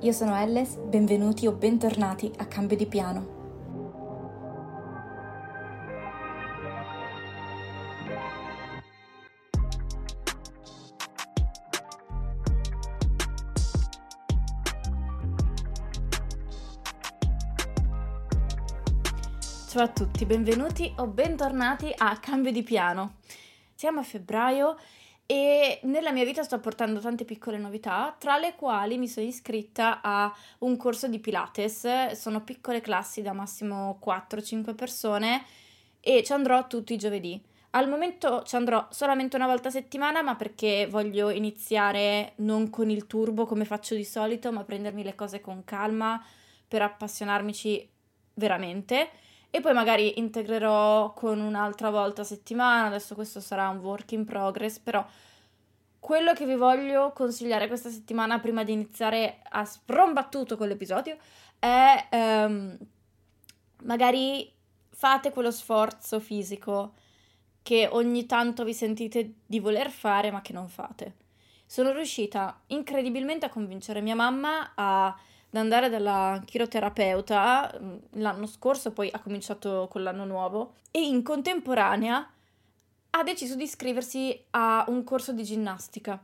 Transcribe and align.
io 0.00 0.12
sono 0.12 0.36
Elles, 0.36 0.76
benvenuti 0.76 1.48
o 1.48 1.52
bentornati 1.52 2.30
a 2.36 2.46
Cambio 2.46 2.76
di 2.76 2.86
Piano. 2.86 3.36
Ciao 19.68 19.82
a 19.82 19.88
tutti, 19.88 20.24
benvenuti 20.24 20.92
o 20.98 21.08
bentornati 21.08 21.92
a 21.96 22.16
Cambio 22.18 22.52
di 22.52 22.62
Piano. 22.62 23.14
Siamo 23.74 23.98
a 24.00 24.04
febbraio 24.04 24.76
e 25.30 25.80
nella 25.82 26.10
mia 26.10 26.24
vita 26.24 26.42
sto 26.42 26.58
portando 26.58 27.00
tante 27.00 27.26
piccole 27.26 27.58
novità, 27.58 28.16
tra 28.18 28.38
le 28.38 28.54
quali 28.56 28.96
mi 28.96 29.06
sono 29.06 29.26
iscritta 29.26 30.00
a 30.00 30.34
un 30.60 30.78
corso 30.78 31.06
di 31.06 31.18
Pilates. 31.18 32.12
Sono 32.12 32.40
piccole 32.40 32.80
classi 32.80 33.20
da 33.20 33.34
massimo 33.34 34.00
4-5 34.02 34.74
persone 34.74 35.44
e 36.00 36.22
ci 36.24 36.32
andrò 36.32 36.66
tutti 36.66 36.94
i 36.94 36.96
giovedì. 36.96 37.38
Al 37.72 37.90
momento 37.90 38.42
ci 38.44 38.56
andrò 38.56 38.86
solamente 38.88 39.36
una 39.36 39.44
volta 39.44 39.68
a 39.68 39.72
settimana, 39.72 40.22
ma 40.22 40.34
perché 40.34 40.86
voglio 40.88 41.28
iniziare 41.28 42.32
non 42.36 42.70
con 42.70 42.88
il 42.88 43.06
turbo 43.06 43.44
come 43.44 43.66
faccio 43.66 43.94
di 43.94 44.04
solito, 44.04 44.50
ma 44.50 44.64
prendermi 44.64 45.02
le 45.02 45.14
cose 45.14 45.42
con 45.42 45.62
calma 45.62 46.24
per 46.66 46.80
appassionarmici 46.80 47.86
veramente 48.32 49.10
e 49.50 49.60
poi 49.60 49.72
magari 49.72 50.18
integrerò 50.18 51.12
con 51.14 51.40
un'altra 51.40 51.90
volta 51.90 52.22
a 52.22 52.24
settimana, 52.24 52.86
adesso 52.86 53.14
questo 53.14 53.40
sarà 53.40 53.68
un 53.68 53.78
work 53.78 54.12
in 54.12 54.24
progress, 54.24 54.78
però 54.78 55.04
quello 55.98 56.32
che 56.32 56.46
vi 56.46 56.54
voglio 56.54 57.12
consigliare 57.12 57.66
questa 57.66 57.90
settimana 57.90 58.38
prima 58.38 58.62
di 58.62 58.72
iniziare 58.72 59.40
a 59.48 59.64
sprombattuto 59.64 60.56
con 60.56 60.68
l'episodio 60.68 61.16
è 61.58 62.08
um, 62.12 62.76
magari 63.84 64.50
fate 64.90 65.32
quello 65.32 65.50
sforzo 65.50 66.20
fisico 66.20 66.94
che 67.62 67.88
ogni 67.90 68.26
tanto 68.26 68.64
vi 68.64 68.74
sentite 68.74 69.34
di 69.44 69.60
voler 69.60 69.90
fare 69.90 70.30
ma 70.30 70.40
che 70.40 70.52
non 70.52 70.68
fate. 70.68 71.14
Sono 71.66 71.92
riuscita 71.92 72.62
incredibilmente 72.68 73.46
a 73.46 73.50
convincere 73.50 74.00
mia 74.00 74.14
mamma 74.14 74.72
a 74.74 75.14
ad 75.50 75.56
andare 75.56 75.88
dalla 75.88 76.42
chiroterapeuta 76.44 77.78
mm, 77.80 77.96
l'anno 78.12 78.46
scorso, 78.46 78.92
poi 78.92 79.10
ha 79.10 79.20
cominciato 79.20 79.88
con 79.90 80.02
l'anno 80.02 80.24
nuovo 80.24 80.74
e 80.90 81.00
in 81.00 81.22
contemporanea 81.22 82.30
ha 83.10 83.22
deciso 83.22 83.54
di 83.54 83.64
iscriversi 83.64 84.44
a 84.50 84.84
un 84.88 85.02
corso 85.04 85.32
di 85.32 85.44
ginnastica. 85.44 86.22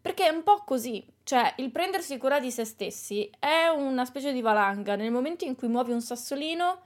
Perché 0.00 0.26
è 0.26 0.34
un 0.34 0.44
po' 0.44 0.62
così, 0.64 1.04
cioè 1.24 1.54
il 1.56 1.72
prendersi 1.72 2.16
cura 2.16 2.38
di 2.38 2.52
se 2.52 2.64
stessi 2.64 3.28
è 3.40 3.66
una 3.66 4.04
specie 4.04 4.32
di 4.32 4.40
valanga. 4.40 4.94
Nel 4.94 5.10
momento 5.10 5.44
in 5.44 5.56
cui 5.56 5.66
muovi 5.66 5.90
un 5.90 6.00
sassolino, 6.00 6.82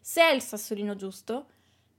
se 0.00 0.20
è 0.20 0.32
il 0.32 0.42
sassolino 0.42 0.94
giusto, 0.94 1.46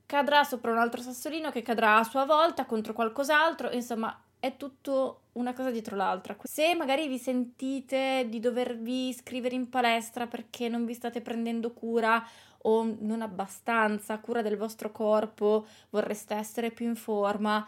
cadrà 0.06 0.44
sopra 0.44 0.72
un 0.72 0.78
altro 0.78 1.02
sassolino 1.02 1.50
che 1.50 1.64
cadrà 1.64 1.98
a 1.98 2.04
sua 2.04 2.26
volta 2.26 2.66
contro 2.66 2.94
qualcos'altro, 2.94 3.72
insomma 3.72 4.16
è 4.40 4.56
tutto 4.56 5.22
una 5.34 5.54
cosa 5.54 5.70
dietro 5.70 5.96
l'altra. 5.96 6.36
Se 6.44 6.74
magari 6.76 7.08
vi 7.08 7.18
sentite 7.18 8.26
di 8.30 8.40
dovervi 8.40 9.10
iscrivere 9.10 9.56
in 9.56 9.70
palestra 9.70 10.28
perché 10.28 10.70
non 10.70 10.86
vi 10.86 10.94
state 10.94 11.22
prendendo 11.22 11.72
cura 11.74 12.26
o 12.64 12.96
non 13.00 13.22
abbastanza 13.22 14.20
cura 14.20 14.42
del 14.42 14.58
vostro 14.58 14.92
corpo, 14.92 15.66
vorreste 15.90 16.36
essere 16.36 16.72
più 16.72 16.88
in 16.88 16.96
forma, 16.96 17.66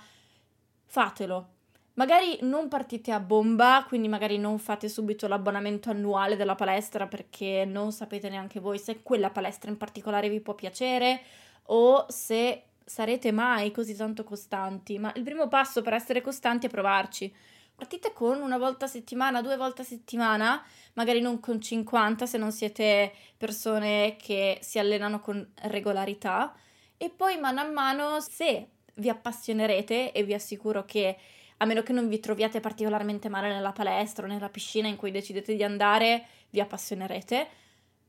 fatelo. 0.85 1.47
Magari 1.95 2.39
non 2.41 2.69
partite 2.69 3.11
a 3.11 3.19
bomba, 3.19 3.85
quindi 3.87 4.07
magari 4.07 4.37
non 4.37 4.57
fate 4.57 4.87
subito 4.87 5.27
l'abbonamento 5.27 5.89
annuale 5.89 6.37
della 6.37 6.55
palestra 6.55 7.05
perché 7.05 7.65
non 7.65 7.91
sapete 7.91 8.29
neanche 8.29 8.61
voi 8.61 8.79
se 8.79 9.03
quella 9.03 9.29
palestra 9.29 9.69
in 9.69 9.77
particolare 9.77 10.29
vi 10.29 10.39
può 10.39 10.55
piacere 10.55 11.21
o 11.65 12.05
se 12.07 12.63
sarete 12.91 13.31
mai 13.31 13.71
così 13.71 13.95
tanto 13.95 14.25
costanti, 14.25 14.99
ma 14.99 15.13
il 15.15 15.23
primo 15.23 15.47
passo 15.47 15.81
per 15.81 15.93
essere 15.93 16.19
costanti 16.19 16.67
è 16.67 16.69
provarci. 16.69 17.33
Partite 17.73 18.11
con 18.11 18.41
una 18.41 18.57
volta 18.57 18.83
a 18.83 18.89
settimana, 18.89 19.41
due 19.41 19.55
volte 19.55 19.83
a 19.83 19.85
settimana, 19.85 20.61
magari 20.93 21.21
non 21.21 21.39
con 21.39 21.61
50 21.61 22.25
se 22.25 22.37
non 22.37 22.51
siete 22.51 23.13
persone 23.37 24.17
che 24.17 24.59
si 24.61 24.77
allenano 24.77 25.21
con 25.21 25.53
regolarità 25.69 26.53
e 26.97 27.09
poi 27.09 27.39
mano 27.39 27.61
a 27.61 27.71
mano 27.71 28.19
se 28.19 28.67
vi 28.95 29.07
appassionerete 29.07 30.11
e 30.11 30.23
vi 30.23 30.33
assicuro 30.33 30.83
che 30.83 31.17
a 31.57 31.65
meno 31.65 31.83
che 31.83 31.93
non 31.93 32.09
vi 32.09 32.19
troviate 32.19 32.59
particolarmente 32.59 33.29
male 33.29 33.47
nella 33.47 33.71
palestra 33.71 34.25
o 34.25 34.27
nella 34.27 34.49
piscina 34.49 34.89
in 34.89 34.97
cui 34.97 35.11
decidete 35.11 35.55
di 35.55 35.63
andare, 35.63 36.25
vi 36.49 36.59
appassionerete, 36.59 37.47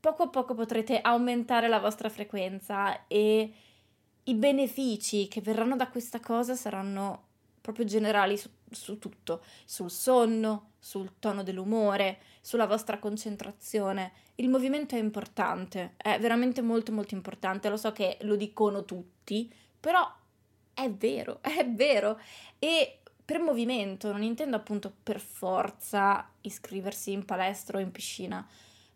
poco 0.01 0.23
a 0.23 0.27
poco 0.27 0.53
potrete 0.53 0.99
aumentare 0.99 1.69
la 1.69 1.79
vostra 1.79 2.09
frequenza 2.09 3.07
e 3.07 3.53
i 4.25 4.35
benefici 4.35 5.27
che 5.27 5.41
verranno 5.41 5.75
da 5.75 5.89
questa 5.89 6.19
cosa 6.19 6.55
saranno 6.55 7.31
proprio 7.59 7.85
generali 7.85 8.37
su, 8.37 8.49
su, 8.69 8.99
tutto, 8.99 9.41
sul 9.65 9.89
sonno, 9.89 10.71
sul 10.79 11.13
tono 11.19 11.43
dell'umore, 11.43 12.19
sulla 12.41 12.67
vostra 12.67 12.99
concentrazione. 12.99 14.11
Il 14.35 14.49
movimento 14.49 14.95
è 14.95 14.99
importante, 14.99 15.93
è 15.97 16.19
veramente 16.19 16.61
molto 16.61 16.91
molto 16.91 17.15
importante, 17.15 17.69
lo 17.69 17.77
so 17.77 17.91
che 17.91 18.17
lo 18.21 18.35
dicono 18.35 18.83
tutti, 18.83 19.51
però 19.79 20.05
è 20.73 20.89
vero, 20.91 21.39
è 21.43 21.65
vero. 21.69 22.19
E 22.59 22.99
per 23.23 23.39
movimento 23.39 24.11
non 24.11 24.23
intendo 24.23 24.57
appunto 24.57 24.93
per 25.01 25.19
forza 25.19 26.29
iscriversi 26.41 27.11
in 27.11 27.23
palestra 27.23 27.77
o 27.77 27.81
in 27.81 27.91
piscina, 27.91 28.45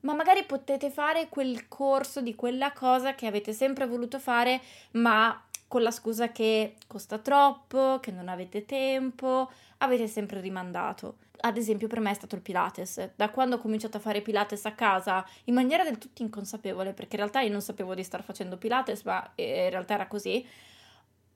ma 0.02 0.14
magari 0.14 0.44
potete 0.44 0.90
fare 0.90 1.28
quel 1.30 1.68
corso 1.68 2.22
di 2.22 2.36
quella 2.36 2.72
cosa 2.72 3.16
che 3.16 3.28
avete 3.28 3.54
sempre 3.54 3.88
voluto 3.88 4.20
fare, 4.20 4.62
ma 4.92 5.42
con 5.68 5.82
la 5.82 5.92
scusa 5.92 6.32
che 6.32 6.76
costa 6.88 7.18
troppo, 7.18 8.00
che 8.02 8.12
non 8.12 8.30
avete 8.30 8.66
tempo, 8.66 9.52
avete 9.80 10.08
sempre 10.08 10.40
rimandato. 10.40 11.18
Ad 11.40 11.58
esempio 11.58 11.88
per 11.88 12.00
me 12.00 12.12
è 12.12 12.16
stato 12.16 12.36
il 12.36 12.42
Pilates. 12.42 13.12
Da 13.16 13.30
quando 13.30 13.58
ho 13.58 13.60
cominciato 13.60 13.98
a 13.98 14.00
fare 14.00 14.22
Pilates 14.22 14.66
a 14.66 14.72
casa 14.72 15.26
in 15.46 15.54
maniera 15.54 15.84
del 15.84 15.98
tutto 15.98 16.22
inconsapevole, 16.22 16.94
perché 16.94 17.16
in 17.16 17.22
realtà 17.22 17.42
io 17.42 17.52
non 17.52 17.62
sapevo 17.62 17.94
di 17.94 18.04
star 18.04 18.24
facendo 18.24 18.58
Pilates, 18.58 19.04
ma 19.04 19.32
in 19.36 19.70
realtà 19.70 19.96
era 19.96 20.08
così, 20.08 20.46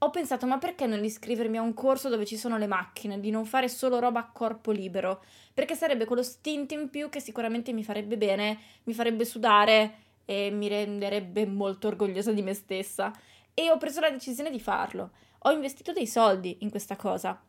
ho 0.04 0.10
pensato 0.10 0.48
ma 0.48 0.58
perché 0.58 0.88
non 0.88 1.04
iscrivermi 1.04 1.58
a 1.58 1.62
un 1.62 1.76
corso 1.76 2.10
dove 2.10 2.26
ci 2.26 2.36
sono 2.36 2.58
le 2.58 2.66
macchine, 2.66 3.20
di 3.20 3.30
non 3.30 3.46
fare 3.46 3.70
solo 3.70 4.00
roba 4.00 4.20
a 4.20 4.30
corpo 4.32 4.72
libero, 4.72 5.24
perché 5.54 5.76
sarebbe 5.76 6.06
quello 6.06 6.24
stint 6.24 6.72
in 6.72 6.90
più 6.90 7.10
che 7.10 7.20
sicuramente 7.20 7.72
mi 7.72 7.84
farebbe 7.84 8.18
bene, 8.18 8.58
mi 8.84 8.94
farebbe 8.94 9.26
sudare 9.26 9.94
e 10.26 10.50
mi 10.50 10.68
renderebbe 10.68 11.46
molto 11.46 11.88
orgogliosa 11.88 12.32
di 12.32 12.42
me 12.42 12.56
stessa. 12.56 13.12
E 13.54 13.70
ho 13.70 13.78
preso 13.78 14.00
la 14.00 14.10
decisione 14.10 14.50
di 14.50 14.60
farlo. 14.60 15.12
Ho 15.40 15.52
investito 15.52 15.92
dei 15.92 16.08
soldi 16.08 16.58
in 16.62 16.72
questa 16.72 16.96
cosa. 16.96 17.40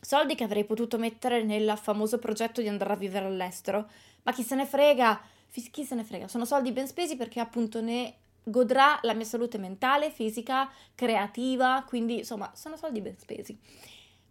Soldi 0.00 0.36
che 0.36 0.44
avrei 0.44 0.64
potuto 0.64 0.96
mettere 0.96 1.42
nel 1.42 1.76
famoso 1.76 2.18
progetto 2.18 2.60
di 2.60 2.68
andare 2.68 2.92
a 2.92 2.96
vivere 2.96 3.26
all'estero. 3.26 3.88
Ma 4.22 4.32
chi 4.32 4.44
se 4.44 4.54
ne 4.54 4.66
frega? 4.66 5.20
Chi 5.50 5.84
se 5.84 5.94
ne 5.96 6.04
frega? 6.04 6.28
Sono 6.28 6.44
soldi 6.44 6.70
ben 6.70 6.86
spesi 6.86 7.16
perché 7.16 7.40
appunto 7.40 7.80
ne 7.80 8.14
godrà 8.44 8.98
la 9.02 9.14
mia 9.14 9.24
salute 9.24 9.58
mentale, 9.58 10.10
fisica, 10.10 10.70
creativa, 10.94 11.82
quindi 11.86 12.18
insomma 12.18 12.52
sono 12.54 12.76
soldi 12.76 13.00
ben 13.00 13.18
spesi. 13.18 13.58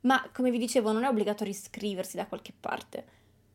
Ma 0.02 0.30
come 0.34 0.52
vi 0.52 0.58
dicevo 0.58 0.92
non 0.92 1.04
è 1.04 1.08
obbligatorio 1.08 1.52
iscriversi 1.52 2.16
da 2.16 2.28
qualche 2.28 2.54
parte. 2.58 3.06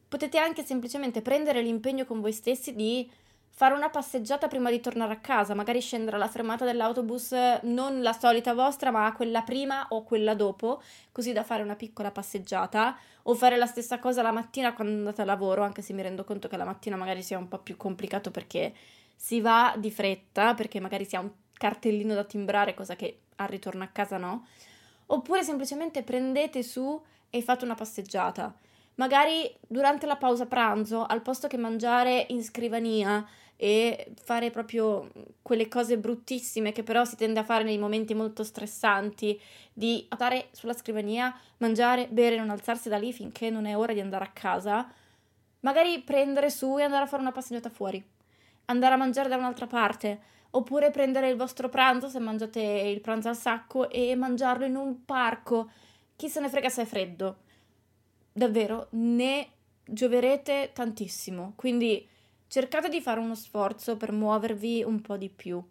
Potete 0.09 0.39
anche 0.39 0.65
semplicemente 0.65 1.23
prendere 1.23 1.63
l'impegno 1.63 2.05
con 2.05 2.21
voi 2.21 2.33
stessi 2.33 2.75
di 2.75 3.11
fare 3.59 3.75
una 3.75 3.91
passeggiata 3.91 4.47
prima 4.47 4.71
di 4.71 4.81
tornare 4.81 5.15
a 5.15 5.19
casa, 5.19 5.53
magari 5.53 5.81
scendere 5.81 6.15
alla 6.15 6.29
fermata 6.29 6.65
dell'autobus 6.65 7.33
non 7.63 8.03
la 8.03 8.13
solita 8.13 8.55
vostra, 8.55 8.93
ma 8.93 9.13
quella 9.13 9.43
prima 9.43 9.87
o 9.89 10.05
quella 10.05 10.35
dopo, 10.35 10.81
così 11.11 11.33
da 11.33 11.43
fare 11.43 11.65
una 11.65 11.75
piccola 11.75 12.13
passeggiata, 12.13 12.97
o 13.25 13.35
fare 13.35 13.57
la 13.57 13.67
stessa 13.67 13.99
cosa 13.99 14.23
la 14.23 14.31
mattina 14.31 14.73
quando 14.75 14.95
andate 14.95 15.23
a 15.23 15.25
lavoro, 15.25 15.65
anche 15.65 15.83
se 15.83 15.93
mi 15.93 16.03
rendo 16.03 16.23
conto 16.23 16.47
che 16.47 16.57
la 16.57 16.65
mattina 16.65 16.95
magari 16.95 17.23
sia 17.23 17.37
un 17.37 17.49
po' 17.49 17.59
più 17.59 17.77
complicato 17.77 18.31
perché 18.31 18.73
si 19.21 19.41
va 19.41 19.75
di 19.77 19.91
fretta 19.91 20.55
perché 20.55 20.79
magari 20.79 21.05
si 21.05 21.17
ha 21.17 21.21
un 21.21 21.31
cartellino 21.53 22.15
da 22.15 22.23
timbrare, 22.23 22.73
cosa 22.73 22.95
che 22.95 23.23
al 23.37 23.49
ritorno 23.49 23.83
a 23.83 23.89
casa 23.89 24.17
no, 24.17 24.47
oppure 25.07 25.43
semplicemente 25.43 26.05
prendete 26.05 26.63
su 26.63 27.03
e 27.29 27.43
fate 27.43 27.65
una 27.65 27.75
passeggiata. 27.75 28.55
Magari 28.95 29.53
durante 29.67 30.07
la 30.07 30.17
pausa 30.17 30.47
pranzo, 30.47 31.05
al 31.05 31.21
posto 31.21 31.49
che 31.49 31.57
mangiare 31.57 32.27
in 32.29 32.45
scrivania 32.45 33.27
e 33.57 34.13
fare 34.23 34.53
proprio 34.53 35.11
quelle 35.43 35.67
cose 35.67 35.99
bruttissime 35.99 36.71
che 36.71 36.85
però 36.85 37.05
si 37.05 37.17
tende 37.17 37.41
a 37.41 37.45
fare 37.45 37.65
nei 37.65 37.77
momenti 37.77 38.15
molto 38.15 38.45
stressanti, 38.45 39.39
di 39.73 40.07
stare 40.13 40.49
sulla 40.53 40.75
scrivania, 40.75 41.37
mangiare, 41.57 42.07
bere, 42.09 42.37
non 42.37 42.51
alzarsi 42.51 42.89
da 42.89 42.99
lì 42.99 43.13
finché 43.13 43.51
non 43.51 43.67
è 43.67 43.77
ora 43.77 43.93
di 43.93 44.01
andare 44.01 44.25
a 44.25 44.31
casa, 44.33 44.89
magari 45.61 46.01
prendere 46.03 46.51
su 46.51 46.79
e 46.79 46.85
andare 46.85 47.03
a 47.03 47.09
fare 47.09 47.23
una 47.23 47.33
passeggiata 47.33 47.69
fuori 47.69 48.17
andare 48.69 48.95
a 48.95 48.99
mangiare 48.99 49.29
da 49.29 49.37
un'altra 49.37 49.67
parte, 49.67 50.21
oppure 50.51 50.91
prendere 50.91 51.29
il 51.29 51.37
vostro 51.37 51.69
pranzo 51.69 52.09
se 52.09 52.19
mangiate 52.19 52.61
il 52.61 53.01
pranzo 53.01 53.29
al 53.29 53.37
sacco 53.37 53.91
e 53.91 54.15
mangiarlo 54.15 54.65
in 54.65 54.77
un 54.77 55.05
parco. 55.05 55.71
Chi 56.17 56.29
se 56.29 56.41
ne 56.41 56.49
frega 56.49 56.69
se 56.69 56.83
è 56.83 56.85
freddo. 56.85 57.37
Davvero, 58.33 58.89
ne 58.91 59.49
gioverete 59.85 60.71
tantissimo. 60.73 61.53
Quindi 61.57 62.07
cercate 62.47 62.89
di 62.89 63.01
fare 63.01 63.21
uno 63.21 63.35
sforzo 63.35 63.97
per 63.97 64.13
muovervi 64.13 64.83
un 64.83 65.01
po' 65.01 65.17
di 65.17 65.29
più. 65.29 65.63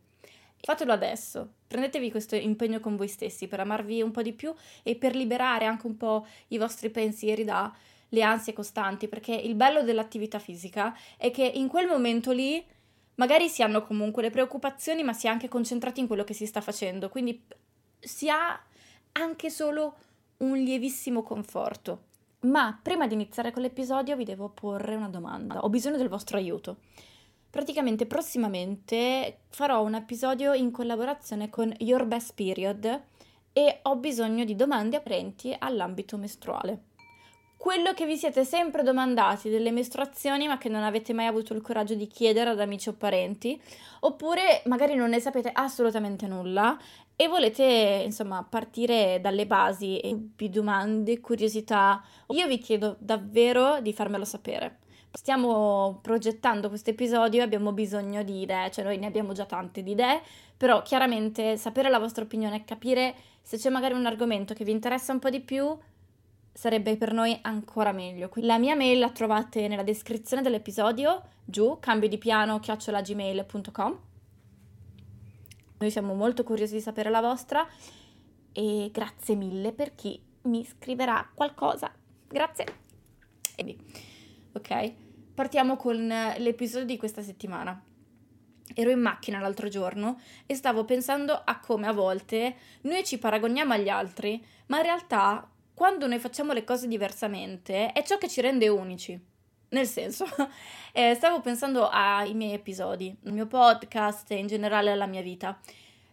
Fatelo 0.59 0.91
adesso, 0.91 1.53
prendetevi 1.67 2.09
questo 2.11 2.35
impegno 2.35 2.79
con 2.79 2.95
voi 2.95 3.07
stessi 3.07 3.47
per 3.47 3.59
amarvi 3.59 4.01
un 4.01 4.11
po' 4.11 4.21
di 4.21 4.33
più 4.33 4.53
e 4.83 4.95
per 4.95 5.15
liberare 5.15 5.65
anche 5.65 5.85
un 5.85 5.97
po' 5.97 6.25
i 6.47 6.57
vostri 6.57 6.89
pensieri 6.89 7.43
dalle 7.43 8.21
ansie 8.21 8.53
costanti, 8.53 9.07
perché 9.07 9.33
il 9.33 9.55
bello 9.55 9.83
dell'attività 9.83 10.39
fisica 10.39 10.97
è 11.15 11.29
che 11.29 11.45
in 11.45 11.67
quel 11.67 11.87
momento 11.87 12.31
lì 12.31 12.65
magari 13.17 13.49
si 13.49 13.61
hanno 13.61 13.83
comunque 13.83 14.21
le 14.21 14.29
preoccupazioni, 14.29 15.03
ma 15.03 15.13
si 15.13 15.27
è 15.27 15.29
anche 15.29 15.47
concentrati 15.47 15.99
in 15.99 16.07
quello 16.07 16.23
che 16.23 16.33
si 16.33 16.45
sta 16.45 16.61
facendo, 16.61 17.09
quindi 17.09 17.43
si 17.99 18.29
ha 18.29 18.59
anche 19.13 19.49
solo 19.49 19.95
un 20.37 20.57
lievissimo 20.57 21.23
conforto. 21.23 22.05
Ma 22.41 22.79
prima 22.81 23.07
di 23.07 23.15
iniziare 23.15 23.51
con 23.51 23.63
l'episodio 23.63 24.15
vi 24.15 24.23
devo 24.23 24.49
porre 24.49 24.95
una 24.95 25.09
domanda, 25.09 25.59
ho 25.63 25.69
bisogno 25.69 25.97
del 25.97 26.09
vostro 26.09 26.37
aiuto. 26.37 26.77
Praticamente 27.49 28.05
prossimamente 28.05 29.39
farò 29.49 29.81
un 29.81 29.95
episodio 29.95 30.53
in 30.53 30.69
collaborazione 30.69 31.49
con 31.49 31.73
Your 31.79 32.05
Best 32.05 32.33
Period 32.35 33.03
e 33.51 33.79
ho 33.81 33.95
bisogno 33.95 34.43
di 34.43 34.55
domande 34.55 34.97
apparenti 34.97 35.55
all'ambito 35.57 36.17
mestruale 36.17 36.95
quello 37.57 37.93
che 37.93 38.05
vi 38.05 38.15
siete 38.15 38.45
sempre 38.45 38.83
domandati 38.83 39.49
delle 39.49 39.71
mestruazioni 39.71 40.47
ma 40.47 40.57
che 40.57 40.69
non 40.69 40.83
avete 40.83 41.11
mai 41.11 41.25
avuto 41.25 41.53
il 41.53 41.61
coraggio 41.61 41.95
di 41.95 42.07
chiedere 42.07 42.51
ad 42.51 42.59
amici 42.59 42.89
o 42.89 42.93
parenti, 42.93 43.59
oppure 44.01 44.61
magari 44.65 44.93
non 44.93 45.09
ne 45.09 45.19
sapete 45.19 45.49
assolutamente 45.51 46.27
nulla 46.27 46.77
e 47.15 47.27
volete 47.27 48.03
insomma 48.05 48.45
partire 48.47 49.19
dalle 49.19 49.47
basi 49.47 49.97
e 49.99 50.11
dubbi, 50.11 50.49
domande, 50.49 51.19
curiosità. 51.19 52.01
Io 52.27 52.47
vi 52.47 52.59
chiedo 52.59 52.95
davvero 52.99 53.81
di 53.81 53.91
farmelo 53.91 54.23
sapere. 54.23 54.77
Stiamo 55.11 55.97
progettando 56.03 56.69
questo 56.69 56.91
episodio 56.91 57.39
e 57.39 57.43
abbiamo 57.43 57.71
bisogno 57.71 58.21
di 58.21 58.41
idee, 58.41 58.69
cioè 58.69 58.83
noi 58.83 58.99
ne 58.99 59.07
abbiamo 59.07 59.33
già 59.33 59.45
tante 59.45 59.81
di 59.81 59.91
idee, 59.91 60.21
però 60.55 60.83
chiaramente 60.83 61.57
sapere 61.57 61.89
la 61.89 61.97
vostra 61.97 62.23
opinione 62.23 62.63
capire 62.65 63.15
se 63.41 63.57
c'è 63.57 63.71
magari 63.71 63.95
un 63.95 64.05
argomento 64.05 64.53
che 64.53 64.63
vi 64.63 64.71
interessa 64.71 65.11
un 65.11 65.19
po' 65.19 65.31
di 65.31 65.39
più, 65.39 65.75
sarebbe 66.57 66.97
per 66.97 67.13
noi 67.13 67.37
ancora 67.43 67.91
meglio. 67.91 68.31
La 68.37 68.57
mia 68.57 68.75
mail 68.75 68.97
la 68.97 69.11
trovate 69.11 69.67
nella 69.67 69.83
descrizione 69.83 70.41
dell'episodio, 70.41 71.21
giù, 71.45 71.77
cambio 71.79 72.09
di 72.09 72.17
piano 72.17 72.59
chiocciolagmail.com. 72.59 73.99
Noi 75.77 75.91
siamo 75.91 76.15
molto 76.15 76.43
curiosi 76.43 76.73
di 76.73 76.81
sapere 76.81 77.11
la 77.11 77.21
vostra 77.21 77.63
e 78.51 78.89
grazie 78.91 79.35
mille 79.35 79.71
per 79.71 79.93
chi 79.93 80.19
mi 80.43 80.65
scriverà 80.65 81.29
qualcosa. 81.31 81.93
Grazie. 82.27 82.65
Ok, 84.53 84.93
partiamo 85.35 85.75
con 85.75 86.07
l'episodio 86.39 86.87
di 86.87 86.97
questa 86.97 87.21
settimana. 87.21 87.79
Ero 88.73 88.89
in 88.89 88.99
macchina 88.99 89.39
l'altro 89.39 89.69
giorno 89.69 90.19
e 90.47 90.55
stavo 90.55 90.85
pensando 90.85 91.33
a 91.33 91.59
come 91.59 91.85
a 91.85 91.93
volte 91.93 92.55
noi 92.81 93.03
ci 93.03 93.19
paragoniamo 93.19 93.73
agli 93.73 93.89
altri, 93.89 94.43
ma 94.65 94.77
in 94.77 94.83
realtà 94.83 95.51
quando 95.77 96.07
noi 96.07 96.17
facciamo 96.17 96.53
le 96.53 96.63
cose 96.63 96.87
diversamente 96.87 97.91
è 97.91 98.01
ciò 98.01 98.17
che 98.17 98.27
ci 98.27 98.41
rende 98.41 98.67
unici. 98.67 99.15
Nel 99.69 99.85
senso, 99.85 100.25
eh, 100.91 101.13
stavo 101.13 101.39
pensando 101.39 101.87
ai 101.87 102.33
miei 102.33 102.53
episodi, 102.53 103.15
il 103.25 103.31
mio 103.31 103.45
podcast 103.45 104.31
e 104.31 104.37
in 104.37 104.47
generale 104.47 104.89
alla 104.89 105.05
mia 105.05 105.21
vita. 105.21 105.55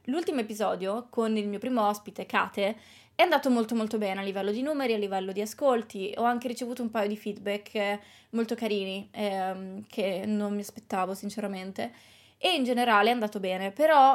L'ultimo 0.04 0.40
episodio 0.40 1.06
con 1.08 1.34
il 1.38 1.48
mio 1.48 1.58
primo 1.58 1.80
ospite, 1.88 2.26
Kate, 2.26 2.76
è 3.14 3.22
andato 3.22 3.48
molto 3.48 3.74
molto 3.74 3.96
bene 3.96 4.20
a 4.20 4.22
livello 4.22 4.50
di 4.50 4.60
numeri, 4.60 4.92
a 4.92 4.98
livello 4.98 5.32
di 5.32 5.40
ascolti. 5.40 6.12
Ho 6.18 6.24
anche 6.24 6.46
ricevuto 6.46 6.82
un 6.82 6.90
paio 6.90 7.08
di 7.08 7.16
feedback 7.16 7.74
eh, 7.74 8.00
molto 8.32 8.54
carini 8.54 9.08
ehm, 9.12 9.86
che 9.88 10.24
non 10.26 10.54
mi 10.54 10.60
aspettavo 10.60 11.14
sinceramente. 11.14 11.90
E 12.36 12.54
in 12.54 12.64
generale 12.64 13.08
è 13.08 13.12
andato 13.12 13.40
bene, 13.40 13.70
però 13.70 14.14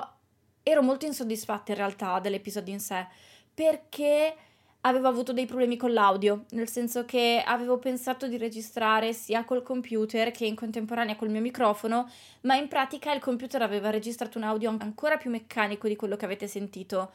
ero 0.62 0.84
molto 0.84 1.08
insoddisfatta 1.08 1.72
in 1.72 1.78
realtà 1.80 2.20
dell'episodio 2.20 2.72
in 2.72 2.80
sé 2.80 3.08
perché 3.52 4.36
avevo 4.82 5.08
avuto 5.08 5.34
dei 5.34 5.46
problemi 5.46 5.76
con 5.76 5.92
l'audio, 5.92 6.46
nel 6.52 6.70
senso 6.70 7.04
che 7.06 7.44
avevo 7.46 7.80
pensato 7.80 8.28
di 8.28 8.38
registrare 8.38 9.14
sia 9.14 9.44
col 9.44 9.64
computer 9.64 10.32
che 10.32 10.46
in 10.46 10.56
contemporanea 10.56 11.16
col 11.16 11.30
mio 11.30 11.42
microfono, 11.42 12.10
ma 12.42 12.56
in 12.56 12.68
pratica 12.68 13.14
il 13.14 13.20
computer 13.20 13.62
aveva 13.62 13.90
registrato 13.90 14.38
un 14.38 14.46
audio 14.46 14.76
ancora 14.80 15.18
più 15.18 15.30
meccanico 15.30 15.88
di 15.88 15.96
quello 15.96 16.16
che 16.16 16.26
avete 16.26 16.48
sentito 16.48 17.12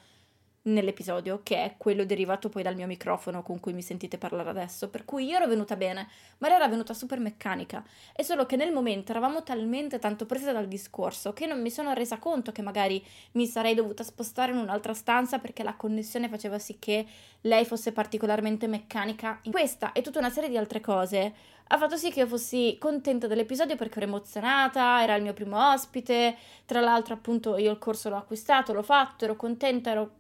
nell'episodio, 0.65 1.41
che 1.43 1.57
è 1.57 1.75
quello 1.77 2.05
derivato 2.05 2.49
poi 2.49 2.63
dal 2.63 2.75
mio 2.75 2.87
microfono 2.87 3.43
con 3.43 3.61
cui 3.61 3.73
mi 3.73 3.83
sentite 3.83 4.19
parlare 4.19 4.51
adesso, 4.51 4.89
per 4.89 5.05
cui 5.05 5.27
io 5.27 5.37
ero 5.37 5.47
venuta 5.47 5.77
bene, 5.77 6.09
ma 6.39 6.49
lei 6.49 6.57
era 6.57 6.69
venuta 6.69 6.95
super 6.95 7.19
meccanica. 7.19 7.85
È 8.15 8.23
solo 8.23 8.47
che 8.47 8.57
nel 8.57 8.73
momento 8.73 9.11
eravamo 9.13 9.43
talmente 9.43 9.99
tanto 9.99 10.27
prese 10.27 10.53
dal 10.53 10.69
discorso 10.69 11.33
che 11.33 11.47
non 11.47 11.61
mi 11.61 11.71
sono 11.71 11.93
resa 11.93 12.19
conto 12.19 12.53
che 12.53 12.63
magari 12.63 13.05
mi 13.33 13.47
sarei 13.47 13.75
dovuta 13.75 14.03
spostare 14.03 14.53
in 14.53 14.59
un'altra 14.59 14.95
stanza 14.95 15.39
perché 15.39 15.63
la 15.63 15.75
connessione 15.75 16.29
faceva 16.29 16.59
sì 16.59 16.79
che 16.79 17.07
lei 17.43 17.65
fosse 17.65 17.93
particolarmente 17.93 18.67
meccanica. 18.67 19.41
Questa 19.51 19.93
e 19.93 20.03
tutta 20.03 20.19
una 20.19 20.31
serie 20.31 20.49
di 20.49 20.57
altre 20.57 20.81
cose 20.81 21.35
ha 21.69 21.79
fatto 21.79 21.97
sì 21.97 22.11
che 22.11 22.21
io 22.21 22.27
fossi 22.27 22.77
contenta 22.79 23.27
dell'episodio 23.27 23.77
perché 23.77 23.99
ero 23.99 24.09
emozionata, 24.09 25.03
era 25.03 25.15
il 25.15 25.23
mio 25.23 25.33
primo 25.33 25.73
ospite, 25.73 26.37
tra 26.67 26.81
l'altro 26.81 27.15
appunto 27.15 27.57
io 27.57 27.71
il 27.71 27.79
corso 27.79 28.11
l'ho 28.11 28.17
acquistato, 28.17 28.73
l'ho 28.75 28.83
fatto, 28.83 29.25
ero 29.25 29.35
contenta, 29.35 29.91
ero 29.91 30.11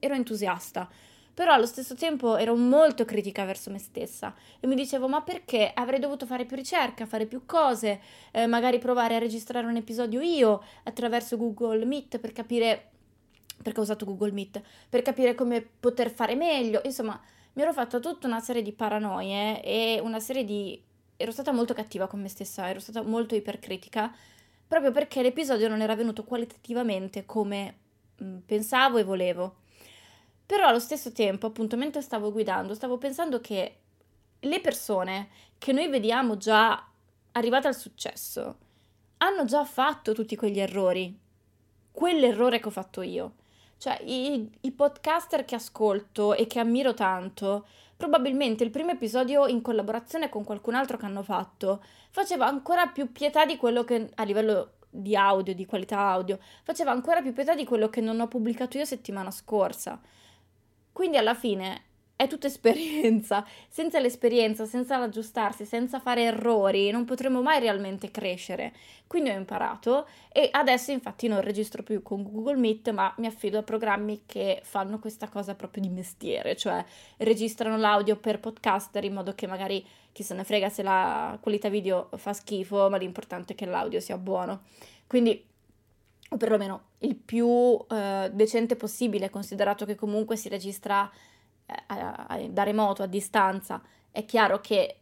ero 0.00 0.14
entusiasta, 0.14 0.88
però 1.32 1.52
allo 1.52 1.66
stesso 1.66 1.94
tempo 1.94 2.36
ero 2.36 2.56
molto 2.56 3.04
critica 3.04 3.44
verso 3.44 3.70
me 3.70 3.78
stessa 3.78 4.34
e 4.58 4.66
mi 4.66 4.74
dicevo 4.74 5.08
ma 5.08 5.22
perché 5.22 5.70
avrei 5.72 6.00
dovuto 6.00 6.26
fare 6.26 6.44
più 6.44 6.56
ricerca, 6.56 7.06
fare 7.06 7.26
più 7.26 7.46
cose, 7.46 8.00
eh, 8.32 8.46
magari 8.46 8.78
provare 8.78 9.14
a 9.14 9.18
registrare 9.18 9.66
un 9.66 9.76
episodio 9.76 10.20
io 10.20 10.62
attraverso 10.82 11.36
Google 11.36 11.84
Meet 11.84 12.18
per 12.18 12.32
capire 12.32 12.90
perché 13.62 13.80
ho 13.80 13.82
usato 13.82 14.04
Google 14.04 14.32
Meet, 14.32 14.62
per 14.88 15.02
capire 15.02 15.34
come 15.34 15.60
poter 15.60 16.10
fare 16.10 16.34
meglio, 16.34 16.80
insomma 16.84 17.20
mi 17.52 17.62
ero 17.62 17.72
fatta 17.72 17.98
tutta 17.98 18.26
una 18.26 18.40
serie 18.40 18.62
di 18.62 18.72
paranoie 18.72 19.62
e 19.62 20.00
una 20.02 20.20
serie 20.20 20.44
di... 20.44 20.80
ero 21.16 21.32
stata 21.32 21.52
molto 21.52 21.74
cattiva 21.74 22.06
con 22.06 22.20
me 22.20 22.28
stessa, 22.28 22.68
ero 22.68 22.80
stata 22.80 23.02
molto 23.02 23.34
ipercritica, 23.34 24.14
proprio 24.66 24.92
perché 24.92 25.20
l'episodio 25.20 25.68
non 25.68 25.80
era 25.80 25.96
venuto 25.96 26.24
qualitativamente 26.24 27.26
come 27.26 27.74
mm, 28.22 28.38
pensavo 28.46 28.98
e 28.98 29.04
volevo. 29.04 29.56
Però 30.50 30.66
allo 30.66 30.80
stesso 30.80 31.12
tempo, 31.12 31.46
appunto, 31.46 31.76
mentre 31.76 32.02
stavo 32.02 32.32
guidando, 32.32 32.74
stavo 32.74 32.98
pensando 32.98 33.40
che 33.40 33.76
le 34.40 34.60
persone 34.60 35.28
che 35.58 35.70
noi 35.70 35.86
vediamo 35.86 36.36
già 36.38 36.88
arrivate 37.30 37.68
al 37.68 37.76
successo 37.76 38.56
hanno 39.18 39.44
già 39.44 39.64
fatto 39.64 40.12
tutti 40.12 40.34
quegli 40.34 40.58
errori. 40.58 41.16
Quell'errore 41.92 42.58
che 42.58 42.66
ho 42.66 42.72
fatto 42.72 43.00
io. 43.00 43.34
Cioè, 43.78 44.02
i, 44.04 44.50
i 44.62 44.72
podcaster 44.72 45.44
che 45.44 45.54
ascolto 45.54 46.34
e 46.34 46.48
che 46.48 46.58
ammiro 46.58 46.94
tanto, 46.94 47.68
probabilmente 47.96 48.64
il 48.64 48.70
primo 48.70 48.90
episodio 48.90 49.46
in 49.46 49.62
collaborazione 49.62 50.28
con 50.28 50.42
qualcun 50.42 50.74
altro 50.74 50.96
che 50.96 51.04
hanno 51.04 51.22
fatto 51.22 51.80
faceva 52.10 52.46
ancora 52.46 52.88
più 52.88 53.12
pietà 53.12 53.46
di 53.46 53.56
quello 53.56 53.84
che 53.84 54.10
a 54.16 54.24
livello 54.24 54.72
di 54.90 55.14
audio, 55.14 55.54
di 55.54 55.64
qualità 55.64 56.00
audio, 56.00 56.40
faceva 56.64 56.90
ancora 56.90 57.22
più 57.22 57.32
pietà 57.32 57.54
di 57.54 57.64
quello 57.64 57.88
che 57.88 58.00
non 58.00 58.18
ho 58.18 58.26
pubblicato 58.26 58.78
io 58.78 58.84
settimana 58.84 59.30
scorsa. 59.30 60.18
Quindi 61.00 61.16
alla 61.16 61.32
fine 61.32 61.84
è 62.14 62.26
tutta 62.26 62.46
esperienza. 62.46 63.42
Senza 63.70 63.98
l'esperienza, 64.00 64.66
senza 64.66 64.98
l'aggiustarsi, 64.98 65.64
senza 65.64 65.98
fare 65.98 66.24
errori, 66.24 66.90
non 66.90 67.06
potremo 67.06 67.40
mai 67.40 67.58
realmente 67.58 68.10
crescere. 68.10 68.74
Quindi 69.06 69.30
ho 69.30 69.34
imparato 69.34 70.06
e 70.30 70.50
adesso 70.52 70.90
infatti 70.90 71.26
non 71.26 71.40
registro 71.40 71.82
più 71.82 72.02
con 72.02 72.22
Google 72.22 72.58
Meet, 72.58 72.90
ma 72.90 73.14
mi 73.16 73.26
affido 73.26 73.56
a 73.56 73.62
programmi 73.62 74.24
che 74.26 74.60
fanno 74.62 74.98
questa 74.98 75.28
cosa 75.28 75.54
proprio 75.54 75.84
di 75.84 75.88
mestiere, 75.88 76.54
cioè 76.54 76.84
registrano 77.16 77.78
l'audio 77.78 78.16
per 78.16 78.38
podcaster 78.38 79.02
in 79.02 79.14
modo 79.14 79.34
che 79.34 79.46
magari 79.46 79.82
chi 80.12 80.22
se 80.22 80.34
ne 80.34 80.44
frega 80.44 80.68
se 80.68 80.82
la 80.82 81.38
qualità 81.40 81.70
video 81.70 82.10
fa 82.16 82.34
schifo, 82.34 82.90
ma 82.90 82.98
l'importante 82.98 83.54
è 83.54 83.56
che 83.56 83.64
l'audio 83.64 84.00
sia 84.00 84.18
buono. 84.18 84.64
Quindi 85.06 85.48
o 86.32 86.36
perlomeno 86.36 86.82
il 86.98 87.16
più 87.16 87.84
eh, 87.88 88.30
decente 88.32 88.76
possibile, 88.76 89.30
considerato 89.30 89.84
che 89.84 89.96
comunque 89.96 90.36
si 90.36 90.48
registra 90.48 91.10
eh, 91.66 92.48
da 92.48 92.62
remoto, 92.62 93.02
a 93.02 93.06
distanza. 93.06 93.82
È 94.10 94.24
chiaro 94.24 94.60
che 94.60 94.96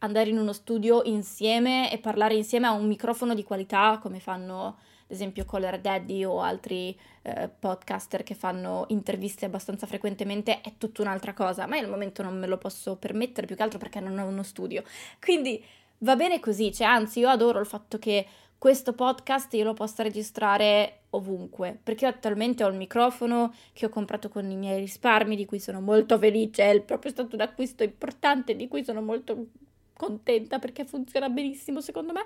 andare 0.00 0.30
in 0.30 0.38
uno 0.38 0.52
studio 0.52 1.02
insieme 1.04 1.90
e 1.90 1.98
parlare 1.98 2.34
insieme 2.34 2.68
a 2.68 2.72
un 2.72 2.86
microfono 2.86 3.34
di 3.34 3.42
qualità, 3.42 3.98
come 4.00 4.20
fanno 4.20 4.78
ad 5.08 5.14
esempio 5.14 5.46
Color 5.46 5.80
Daddy 5.80 6.22
o 6.22 6.40
altri 6.42 6.96
eh, 7.22 7.48
podcaster 7.48 8.22
che 8.22 8.34
fanno 8.34 8.84
interviste 8.88 9.46
abbastanza 9.46 9.86
frequentemente, 9.86 10.60
è 10.60 10.74
tutta 10.76 11.02
un'altra 11.02 11.32
cosa. 11.32 11.66
Ma 11.66 11.76
io 11.76 11.84
al 11.84 11.90
momento 11.90 12.22
non 12.22 12.38
me 12.38 12.46
lo 12.46 12.58
posso 12.58 12.96
permettere, 12.96 13.46
più 13.46 13.56
che 13.56 13.62
altro 13.62 13.78
perché 13.78 14.00
non 14.00 14.18
ho 14.18 14.26
uno 14.26 14.42
studio. 14.42 14.84
Quindi 15.18 15.64
va 15.98 16.14
bene 16.14 16.38
così, 16.40 16.72
cioè 16.72 16.86
anzi 16.86 17.20
io 17.20 17.28
adoro 17.28 17.58
il 17.58 17.66
fatto 17.66 17.98
che 17.98 18.26
questo 18.58 18.92
podcast 18.92 19.54
io 19.54 19.62
lo 19.62 19.72
possa 19.72 20.02
registrare 20.02 21.02
ovunque, 21.10 21.78
perché 21.80 22.04
io 22.04 22.10
attualmente 22.10 22.64
ho 22.64 22.68
il 22.68 22.76
microfono 22.76 23.54
che 23.72 23.86
ho 23.86 23.88
comprato 23.88 24.28
con 24.28 24.50
i 24.50 24.56
miei 24.56 24.80
risparmi, 24.80 25.36
di 25.36 25.46
cui 25.46 25.60
sono 25.60 25.80
molto 25.80 26.18
felice, 26.18 26.68
è 26.68 26.80
proprio 26.80 27.12
stato 27.12 27.36
un 27.36 27.42
acquisto 27.42 27.84
importante, 27.84 28.56
di 28.56 28.66
cui 28.66 28.84
sono 28.84 29.00
molto 29.00 29.46
contenta 29.94 30.58
perché 30.58 30.84
funziona 30.84 31.28
benissimo 31.28 31.80
secondo 31.80 32.12
me, 32.12 32.24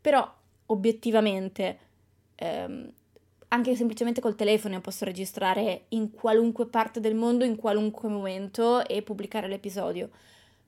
però 0.00 0.30
obiettivamente 0.66 1.78
ehm, 2.36 2.90
anche 3.48 3.76
semplicemente 3.76 4.20
col 4.20 4.34
telefono 4.34 4.74
io 4.74 4.80
posso 4.80 5.04
registrare 5.04 5.84
in 5.90 6.10
qualunque 6.10 6.66
parte 6.66 7.00
del 7.00 7.14
mondo, 7.14 7.44
in 7.44 7.56
qualunque 7.56 8.08
momento 8.08 8.86
e 8.86 9.02
pubblicare 9.02 9.46
l'episodio. 9.46 10.08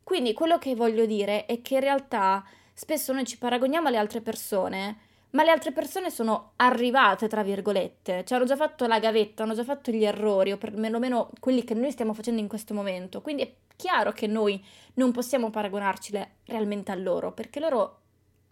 Quindi 0.05 0.33
quello 0.33 0.59
che 0.59 0.75
voglio 0.75 1.07
dire 1.07 1.47
è 1.47 1.61
che 1.61 1.75
in 1.75 1.81
realtà 1.81 2.45
spesso 2.79 3.13
noi 3.13 3.25
ci 3.25 3.39
paragoniamo 3.39 3.89
alle 3.89 3.97
altre 3.97 4.21
persone, 4.21 4.99
ma 5.31 5.43
le 5.43 5.51
altre 5.51 5.73
persone 5.73 6.11
sono 6.11 6.53
arrivate, 6.57 7.27
tra 7.27 7.43
virgolette, 7.43 8.25
cioè 8.25 8.39
hanno 8.39 8.47
già 8.47 8.55
fatto 8.55 8.87
la 8.87 9.01
gavetta, 9.01 9.43
hanno 9.43 9.55
già 9.55 9.65
fatto 9.65 9.91
gli 9.91 10.05
errori, 10.05 10.53
o 10.53 10.59
perlomeno 10.59 11.29
quelli 11.41 11.65
che 11.65 11.75
noi 11.75 11.91
stiamo 11.91 12.15
facendo 12.15 12.41
in 12.41 12.47
questo 12.47 12.75
momento. 12.75 13.21
Quindi 13.21 13.43
è 13.43 13.53
chiaro 13.75 14.13
che 14.13 14.29
noi 14.29 14.65
non 14.95 15.11
possiamo 15.11 15.51
paragonarci 15.51 16.17
realmente 16.45 16.93
a 16.93 16.95
loro, 16.95 17.33
perché 17.33 17.59
loro 17.59 17.99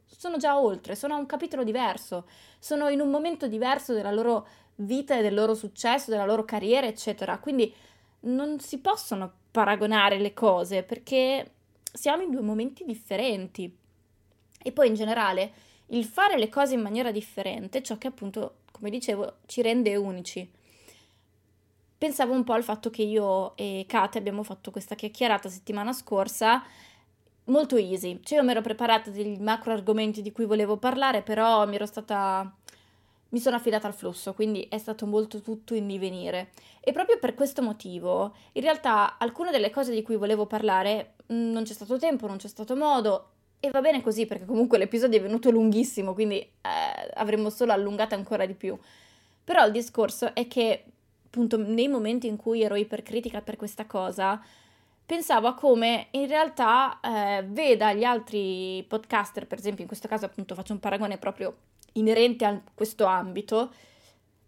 sono 0.06 0.38
già 0.38 0.58
oltre, 0.58 0.96
sono 0.96 1.14
a 1.14 1.18
un 1.18 1.26
capitolo 1.26 1.62
diverso, 1.62 2.26
sono 2.58 2.88
in 2.88 2.98
un 2.98 3.10
momento 3.10 3.46
diverso 3.46 3.92
della 3.92 4.10
loro 4.10 4.44
vita 4.74 5.16
e 5.16 5.22
del 5.22 5.34
loro 5.34 5.54
successo, 5.54 6.10
della 6.10 6.26
loro 6.26 6.44
carriera, 6.44 6.88
eccetera. 6.88 7.38
Quindi 7.38 7.72
non 8.22 8.58
si 8.58 8.80
possono 8.80 9.32
paragonare 9.52 10.18
le 10.18 10.34
cose 10.34 10.82
perché 10.82 11.52
siamo 11.92 12.24
in 12.24 12.32
due 12.32 12.42
momenti 12.42 12.84
differenti. 12.84 13.84
E 14.66 14.72
poi 14.72 14.88
in 14.88 14.94
generale 14.94 15.52
il 15.90 16.04
fare 16.04 16.36
le 16.36 16.48
cose 16.48 16.74
in 16.74 16.80
maniera 16.80 17.12
differente, 17.12 17.84
ciò 17.84 17.96
che 17.98 18.08
appunto, 18.08 18.56
come 18.72 18.90
dicevo, 18.90 19.36
ci 19.46 19.62
rende 19.62 19.94
unici. 19.94 20.50
Pensavo 21.96 22.32
un 22.32 22.42
po' 22.42 22.54
al 22.54 22.64
fatto 22.64 22.90
che 22.90 23.02
io 23.02 23.56
e 23.56 23.84
Kate 23.86 24.18
abbiamo 24.18 24.42
fatto 24.42 24.72
questa 24.72 24.96
chiacchierata 24.96 25.48
settimana 25.48 25.92
scorsa 25.92 26.64
molto 27.44 27.76
easy. 27.76 28.18
Cioè 28.24 28.38
io 28.38 28.44
mi 28.44 28.50
ero 28.50 28.60
preparata 28.60 29.10
degli 29.10 29.38
macro 29.38 29.72
argomenti 29.72 30.20
di 30.20 30.32
cui 30.32 30.46
volevo 30.46 30.78
parlare, 30.78 31.22
però 31.22 31.64
mi 31.64 31.76
ero 31.76 31.86
stata 31.86 32.52
mi 33.28 33.38
sono 33.38 33.56
affidata 33.56 33.86
al 33.86 33.94
flusso, 33.94 34.34
quindi 34.34 34.66
è 34.68 34.78
stato 34.78 35.06
molto 35.06 35.40
tutto 35.40 35.74
in 35.74 35.86
divenire. 35.86 36.50
E 36.80 36.90
proprio 36.90 37.18
per 37.20 37.34
questo 37.34 37.62
motivo, 37.62 38.34
in 38.52 38.62
realtà 38.62 39.16
alcune 39.16 39.52
delle 39.52 39.70
cose 39.70 39.92
di 39.92 40.02
cui 40.02 40.16
volevo 40.16 40.46
parlare 40.46 41.14
mm, 41.32 41.52
non 41.52 41.62
c'è 41.62 41.72
stato 41.72 41.98
tempo, 41.98 42.26
non 42.26 42.38
c'è 42.38 42.48
stato 42.48 42.74
modo 42.74 43.30
e 43.60 43.70
va 43.70 43.80
bene 43.80 44.02
così 44.02 44.26
perché 44.26 44.44
comunque 44.44 44.78
l'episodio 44.78 45.18
è 45.18 45.22
venuto 45.22 45.50
lunghissimo, 45.50 46.14
quindi 46.14 46.38
eh, 46.38 46.50
avremmo 47.14 47.50
solo 47.50 47.72
allungato 47.72 48.14
ancora 48.14 48.46
di 48.46 48.54
più. 48.54 48.78
Però 49.44 49.64
il 49.64 49.72
discorso 49.72 50.34
è 50.34 50.46
che, 50.48 50.84
appunto, 51.26 51.56
nei 51.56 51.88
momenti 51.88 52.26
in 52.26 52.36
cui 52.36 52.62
ero 52.62 52.74
ipercritica 52.74 53.40
per 53.40 53.56
questa 53.56 53.86
cosa, 53.86 54.42
pensavo 55.06 55.46
a 55.46 55.54
come 55.54 56.08
in 56.10 56.26
realtà 56.26 56.98
eh, 57.00 57.44
veda 57.46 57.92
gli 57.92 58.04
altri 58.04 58.84
podcaster, 58.88 59.46
per 59.46 59.58
esempio 59.58 59.82
in 59.82 59.88
questo 59.88 60.08
caso 60.08 60.24
appunto 60.24 60.54
faccio 60.54 60.72
un 60.72 60.80
paragone 60.80 61.16
proprio 61.16 61.56
inerente 61.92 62.44
a 62.44 62.60
questo 62.74 63.04
ambito, 63.04 63.72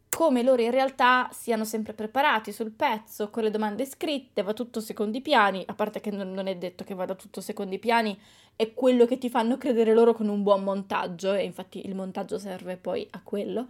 come 0.08 0.42
loro 0.42 0.62
in 0.62 0.70
realtà 0.70 1.28
siano 1.32 1.64
sempre 1.64 1.92
preparati 1.92 2.50
sul 2.50 2.72
pezzo, 2.72 3.30
con 3.30 3.44
le 3.44 3.50
domande 3.50 3.84
scritte, 3.84 4.42
va 4.42 4.52
tutto 4.52 4.80
secondi 4.80 5.20
piani, 5.20 5.62
a 5.66 5.74
parte 5.74 6.00
che 6.00 6.10
non, 6.10 6.46
è 6.46 6.56
detto 6.56 6.82
che 6.82 6.94
vada 6.94 7.14
tutto 7.14 7.40
secondi 7.40 7.78
piani, 7.78 8.18
è 8.58 8.74
quello 8.74 9.06
che 9.06 9.18
ti 9.18 9.30
fanno 9.30 9.56
credere 9.56 9.94
loro 9.94 10.12
con 10.12 10.26
un 10.26 10.42
buon 10.42 10.64
montaggio, 10.64 11.32
e 11.32 11.44
infatti 11.44 11.86
il 11.86 11.94
montaggio 11.94 12.40
serve 12.40 12.76
poi 12.76 13.06
a 13.12 13.22
quello. 13.22 13.68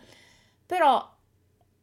Però 0.64 1.14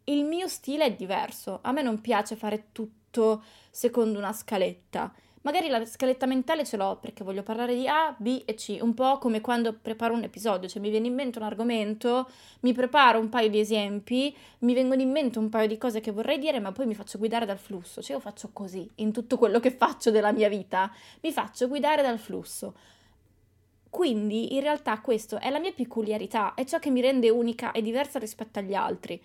il 0.06 0.24
mio 0.24 0.48
stile 0.48 0.86
è 0.86 0.94
diverso, 0.96 1.60
a 1.62 1.72
me 1.72 1.84
non 1.84 2.02
piace 2.02 2.36
fare 2.36 2.70
tutto 2.72 3.44
secondo 3.70 4.18
una 4.18 4.34
scaletta. 4.34 5.14
Magari 5.42 5.68
la 5.68 5.86
scaletta 5.86 6.26
mentale 6.26 6.66
ce 6.66 6.78
l'ho 6.78 6.98
perché 7.00 7.24
voglio 7.24 7.44
parlare 7.44 7.76
di 7.76 7.88
A, 7.88 8.16
B 8.18 8.42
e 8.44 8.56
C, 8.56 8.80
un 8.82 8.96
po' 8.96 9.20
come 9.20 9.40
quando 9.40 9.74
preparo 9.80 10.16
un 10.16 10.24
episodio, 10.24 10.68
cioè 10.68 10.82
mi 10.82 10.90
viene 10.90 11.06
in 11.06 11.14
mente 11.14 11.38
un 11.38 11.46
argomento, 11.46 12.28
mi 12.62 12.74
preparo 12.74 13.20
un 13.20 13.30
paio 13.30 13.50
di 13.50 13.60
esempi, 13.60 14.36
mi 14.62 14.74
vengono 14.74 15.04
in 15.04 15.12
mente 15.12 15.38
un 15.38 15.50
paio 15.50 15.68
di 15.68 15.78
cose 15.78 16.00
che 16.00 16.10
vorrei 16.10 16.40
dire, 16.40 16.60
ma 16.60 16.72
poi 16.72 16.88
mi 16.88 16.96
faccio 16.96 17.20
guidare 17.20 17.46
dal 17.46 17.60
flusso, 17.60 18.02
cioè 18.02 18.16
io 18.16 18.20
faccio 18.20 18.50
così 18.52 18.90
in 18.96 19.12
tutto 19.12 19.38
quello 19.38 19.60
che 19.60 19.70
faccio 19.70 20.10
della 20.10 20.32
mia 20.32 20.50
vita, 20.50 20.92
mi 21.22 21.32
faccio 21.32 21.68
guidare 21.68 22.02
dal 22.02 22.18
flusso. 22.18 22.74
Quindi 23.96 24.56
in 24.56 24.60
realtà 24.60 25.00
questo 25.00 25.40
è 25.40 25.50
la 25.50 25.58
mia 25.58 25.72
peculiarità, 25.72 26.54
è 26.54 26.66
ciò 26.66 26.80
che 26.80 26.90
mi 26.90 27.00
rende 27.00 27.30
unica 27.30 27.72
e 27.72 27.82
diversa 27.82 28.20
rispetto 28.20 28.60
agli 28.60 28.74
altri. 28.74 29.18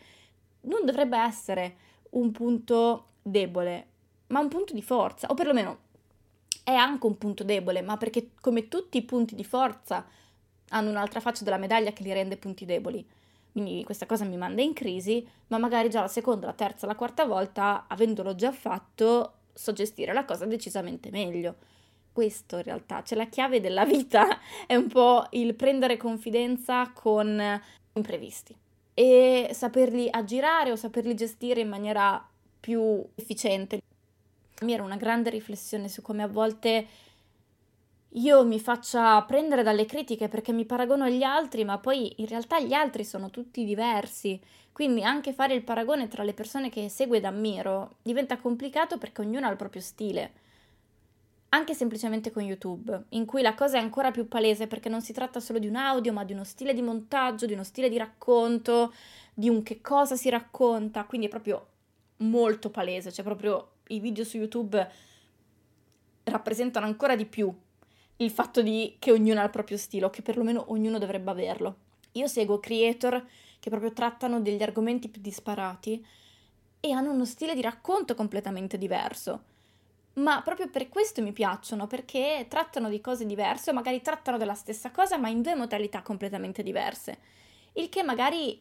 Non 0.60 0.84
dovrebbe 0.84 1.18
essere 1.18 1.76
un 2.10 2.30
punto 2.30 3.06
debole, 3.20 3.86
ma 4.28 4.38
un 4.38 4.46
punto 4.46 4.72
di 4.72 4.80
forza, 4.80 5.26
o 5.26 5.34
perlomeno 5.34 5.78
è 6.62 6.70
anche 6.70 7.04
un 7.04 7.18
punto 7.18 7.42
debole, 7.42 7.82
ma 7.82 7.96
perché 7.96 8.30
come 8.40 8.68
tutti 8.68 8.98
i 8.98 9.02
punti 9.02 9.34
di 9.34 9.42
forza 9.42 10.06
hanno 10.68 10.90
un'altra 10.90 11.18
faccia 11.18 11.42
della 11.42 11.58
medaglia 11.58 11.90
che 11.90 12.04
li 12.04 12.12
rende 12.12 12.36
punti 12.36 12.64
deboli. 12.64 13.04
Quindi 13.50 13.82
questa 13.82 14.06
cosa 14.06 14.24
mi 14.24 14.36
manda 14.36 14.62
in 14.62 14.72
crisi, 14.72 15.26
ma 15.48 15.58
magari 15.58 15.90
già 15.90 16.02
la 16.02 16.06
seconda, 16.06 16.46
la 16.46 16.52
terza, 16.52 16.86
la 16.86 16.94
quarta 16.94 17.24
volta, 17.24 17.86
avendolo 17.88 18.36
già 18.36 18.52
fatto, 18.52 19.32
so 19.52 19.72
gestire 19.72 20.12
la 20.12 20.24
cosa 20.24 20.46
decisamente 20.46 21.10
meglio. 21.10 21.56
Questo 22.20 22.56
in 22.56 22.64
realtà, 22.64 23.02
cioè 23.02 23.16
la 23.16 23.28
chiave 23.28 23.62
della 23.62 23.86
vita 23.86 24.40
è 24.68 24.74
un 24.74 24.88
po' 24.88 25.26
il 25.30 25.54
prendere 25.54 25.96
confidenza 25.96 26.90
con 26.92 27.42
imprevisti 27.94 28.54
e 28.92 29.48
saperli 29.54 30.06
aggirare 30.10 30.70
o 30.70 30.76
saperli 30.76 31.14
gestire 31.14 31.62
in 31.62 31.70
maniera 31.70 32.22
più 32.60 33.02
efficiente 33.14 33.80
mia 34.60 34.74
era 34.74 34.84
una 34.84 34.96
grande 34.96 35.30
riflessione 35.30 35.88
su 35.88 36.02
come 36.02 36.22
a 36.22 36.28
volte 36.28 36.86
io 38.14 38.44
mi 38.44 38.60
faccia 38.60 39.22
prendere 39.22 39.62
dalle 39.62 39.86
critiche 39.86 40.28
perché 40.28 40.52
mi 40.52 40.66
paragono 40.66 41.04
agli 41.04 41.22
altri, 41.22 41.64
ma 41.64 41.78
poi 41.78 42.12
in 42.16 42.26
realtà 42.26 42.60
gli 42.60 42.74
altri 42.74 43.02
sono 43.04 43.30
tutti 43.30 43.64
diversi. 43.64 44.38
Quindi 44.72 45.04
anche 45.04 45.32
fare 45.32 45.54
il 45.54 45.62
paragone 45.62 46.08
tra 46.08 46.24
le 46.24 46.34
persone 46.34 46.68
che 46.70 46.88
seguo 46.88 47.16
ed 47.16 47.24
ammiro 47.24 47.96
diventa 48.02 48.36
complicato 48.36 48.98
perché 48.98 49.22
ognuno 49.22 49.46
ha 49.46 49.50
il 49.50 49.56
proprio 49.56 49.80
stile. 49.80 50.32
Anche 51.52 51.74
semplicemente 51.74 52.30
con 52.30 52.44
YouTube, 52.44 53.06
in 53.10 53.26
cui 53.26 53.42
la 53.42 53.54
cosa 53.54 53.76
è 53.76 53.80
ancora 53.80 54.12
più 54.12 54.28
palese 54.28 54.68
perché 54.68 54.88
non 54.88 55.02
si 55.02 55.12
tratta 55.12 55.40
solo 55.40 55.58
di 55.58 55.66
un 55.66 55.74
audio, 55.74 56.12
ma 56.12 56.24
di 56.24 56.32
uno 56.32 56.44
stile 56.44 56.74
di 56.74 56.80
montaggio, 56.80 57.46
di 57.46 57.54
uno 57.54 57.64
stile 57.64 57.88
di 57.88 57.98
racconto, 57.98 58.92
di 59.34 59.48
un 59.48 59.62
che 59.64 59.80
cosa 59.80 60.14
si 60.14 60.28
racconta, 60.28 61.04
quindi 61.04 61.26
è 61.26 61.30
proprio 61.30 61.66
molto 62.18 62.70
palese, 62.70 63.10
cioè 63.10 63.24
proprio 63.24 63.72
i 63.88 63.98
video 63.98 64.22
su 64.24 64.36
YouTube 64.36 64.88
rappresentano 66.24 66.86
ancora 66.86 67.16
di 67.16 67.26
più 67.26 67.52
il 68.16 68.30
fatto 68.30 68.62
di 68.62 68.96
che 68.98 69.10
ognuno 69.10 69.40
ha 69.40 69.44
il 69.44 69.50
proprio 69.50 69.76
stile, 69.76 70.08
che 70.10 70.22
perlomeno 70.22 70.66
ognuno 70.68 70.98
dovrebbe 70.98 71.30
averlo. 71.30 71.76
Io 72.12 72.26
seguo 72.26 72.60
creator 72.60 73.26
che 73.58 73.70
proprio 73.70 73.92
trattano 73.92 74.40
degli 74.40 74.62
argomenti 74.62 75.08
più 75.08 75.20
disparati 75.20 76.04
e 76.78 76.92
hanno 76.92 77.12
uno 77.12 77.24
stile 77.24 77.54
di 77.54 77.60
racconto 77.60 78.14
completamente 78.14 78.78
diverso. 78.78 79.49
Ma 80.14 80.42
proprio 80.42 80.68
per 80.68 80.88
questo 80.88 81.22
mi 81.22 81.32
piacciono, 81.32 81.86
perché 81.86 82.46
trattano 82.48 82.88
di 82.88 83.00
cose 83.00 83.24
diverse 83.26 83.70
o 83.70 83.74
magari 83.74 84.02
trattano 84.02 84.38
della 84.38 84.54
stessa 84.54 84.90
cosa 84.90 85.16
ma 85.16 85.28
in 85.28 85.40
due 85.40 85.54
modalità 85.54 86.02
completamente 86.02 86.62
diverse, 86.62 87.18
il 87.74 87.88
che 87.88 88.02
magari 88.02 88.60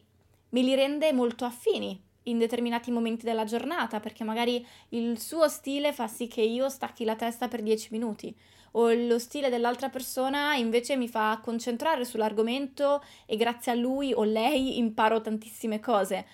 me 0.50 0.62
li 0.62 0.74
rende 0.74 1.12
molto 1.12 1.44
affini 1.44 2.00
in 2.24 2.38
determinati 2.38 2.90
momenti 2.90 3.24
della 3.24 3.44
giornata, 3.44 3.98
perché 3.98 4.22
magari 4.24 4.64
il 4.90 5.18
suo 5.18 5.48
stile 5.48 5.92
fa 5.92 6.06
sì 6.06 6.28
che 6.28 6.42
io 6.42 6.68
stacchi 6.68 7.04
la 7.04 7.16
testa 7.16 7.48
per 7.48 7.62
10 7.62 7.88
minuti, 7.90 8.34
o 8.72 8.92
lo 8.92 9.18
stile 9.18 9.48
dell'altra 9.48 9.88
persona 9.88 10.54
invece 10.54 10.96
mi 10.96 11.08
fa 11.08 11.40
concentrare 11.42 12.04
sull'argomento 12.04 13.02
e 13.26 13.36
grazie 13.36 13.72
a 13.72 13.74
lui 13.74 14.12
o 14.12 14.22
lei 14.22 14.78
imparo 14.78 15.20
tantissime 15.20 15.80
cose. 15.80 16.26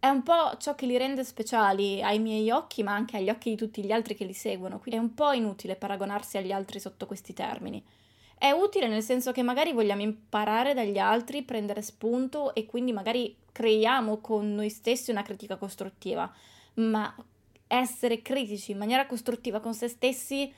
È 0.00 0.08
un 0.08 0.22
po' 0.22 0.56
ciò 0.56 0.74
che 0.74 0.86
li 0.86 0.96
rende 0.96 1.24
speciali 1.24 2.02
ai 2.02 2.18
miei 2.18 2.50
occhi, 2.50 2.82
ma 2.82 2.94
anche 2.94 3.18
agli 3.18 3.28
occhi 3.28 3.50
di 3.50 3.56
tutti 3.56 3.84
gli 3.84 3.92
altri 3.92 4.14
che 4.14 4.24
li 4.24 4.32
seguono, 4.32 4.78
quindi 4.78 4.98
è 4.98 5.02
un 5.02 5.12
po' 5.12 5.32
inutile 5.32 5.76
paragonarsi 5.76 6.38
agli 6.38 6.52
altri 6.52 6.80
sotto 6.80 7.04
questi 7.04 7.34
termini. 7.34 7.84
È 8.38 8.50
utile 8.50 8.88
nel 8.88 9.02
senso 9.02 9.30
che 9.30 9.42
magari 9.42 9.74
vogliamo 9.74 10.00
imparare 10.00 10.72
dagli 10.72 10.96
altri, 10.96 11.42
prendere 11.42 11.82
spunto 11.82 12.54
e 12.54 12.64
quindi 12.64 12.92
magari 12.92 13.36
creiamo 13.52 14.22
con 14.22 14.54
noi 14.54 14.70
stessi 14.70 15.10
una 15.10 15.20
critica 15.20 15.56
costruttiva, 15.56 16.32
ma 16.76 17.14
essere 17.66 18.22
critici 18.22 18.72
in 18.72 18.78
maniera 18.78 19.04
costruttiva 19.04 19.60
con 19.60 19.74
se 19.74 19.88
stessi 19.88 20.50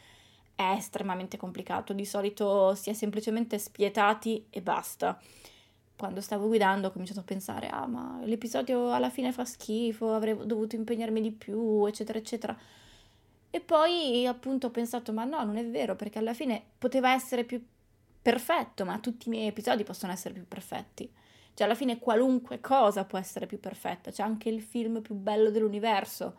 è 0.54 0.74
estremamente 0.76 1.36
complicato, 1.36 1.92
di 1.92 2.04
solito 2.04 2.76
si 2.76 2.90
è 2.90 2.92
semplicemente 2.92 3.58
spietati 3.58 4.46
e 4.50 4.62
basta. 4.62 5.20
Quando 5.96 6.20
stavo 6.20 6.46
guidando 6.48 6.88
ho 6.88 6.90
cominciato 6.90 7.20
a 7.20 7.22
pensare, 7.22 7.68
ah 7.68 7.86
ma 7.86 8.20
l'episodio 8.24 8.92
alla 8.92 9.10
fine 9.10 9.32
fa 9.32 9.44
schifo, 9.44 10.14
avrei 10.14 10.36
dovuto 10.44 10.76
impegnarmi 10.76 11.20
di 11.20 11.30
più, 11.30 11.86
eccetera, 11.86 12.18
eccetera. 12.18 12.56
E 13.50 13.60
poi 13.60 14.26
appunto 14.26 14.68
ho 14.68 14.70
pensato, 14.70 15.12
ma 15.12 15.24
no, 15.24 15.44
non 15.44 15.56
è 15.56 15.66
vero, 15.66 15.94
perché 15.94 16.18
alla 16.18 16.34
fine 16.34 16.62
poteva 16.78 17.12
essere 17.12 17.44
più 17.44 17.62
perfetto, 18.22 18.84
ma 18.84 18.98
tutti 18.98 19.28
i 19.28 19.30
miei 19.30 19.48
episodi 19.48 19.84
possono 19.84 20.12
essere 20.12 20.34
più 20.34 20.46
perfetti. 20.48 21.10
Cioè 21.54 21.66
alla 21.66 21.76
fine 21.76 21.98
qualunque 21.98 22.60
cosa 22.60 23.04
può 23.04 23.18
essere 23.18 23.46
più 23.46 23.60
perfetta, 23.60 24.10
c'è 24.10 24.22
anche 24.22 24.48
il 24.48 24.62
film 24.62 25.02
più 25.02 25.14
bello 25.14 25.50
dell'universo, 25.50 26.36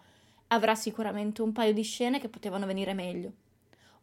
avrà 0.48 0.76
sicuramente 0.76 1.42
un 1.42 1.52
paio 1.52 1.74
di 1.74 1.84
scene 1.84 2.20
che 2.20 2.30
potevano 2.30 2.66
venire 2.66 2.94
meglio 2.94 3.34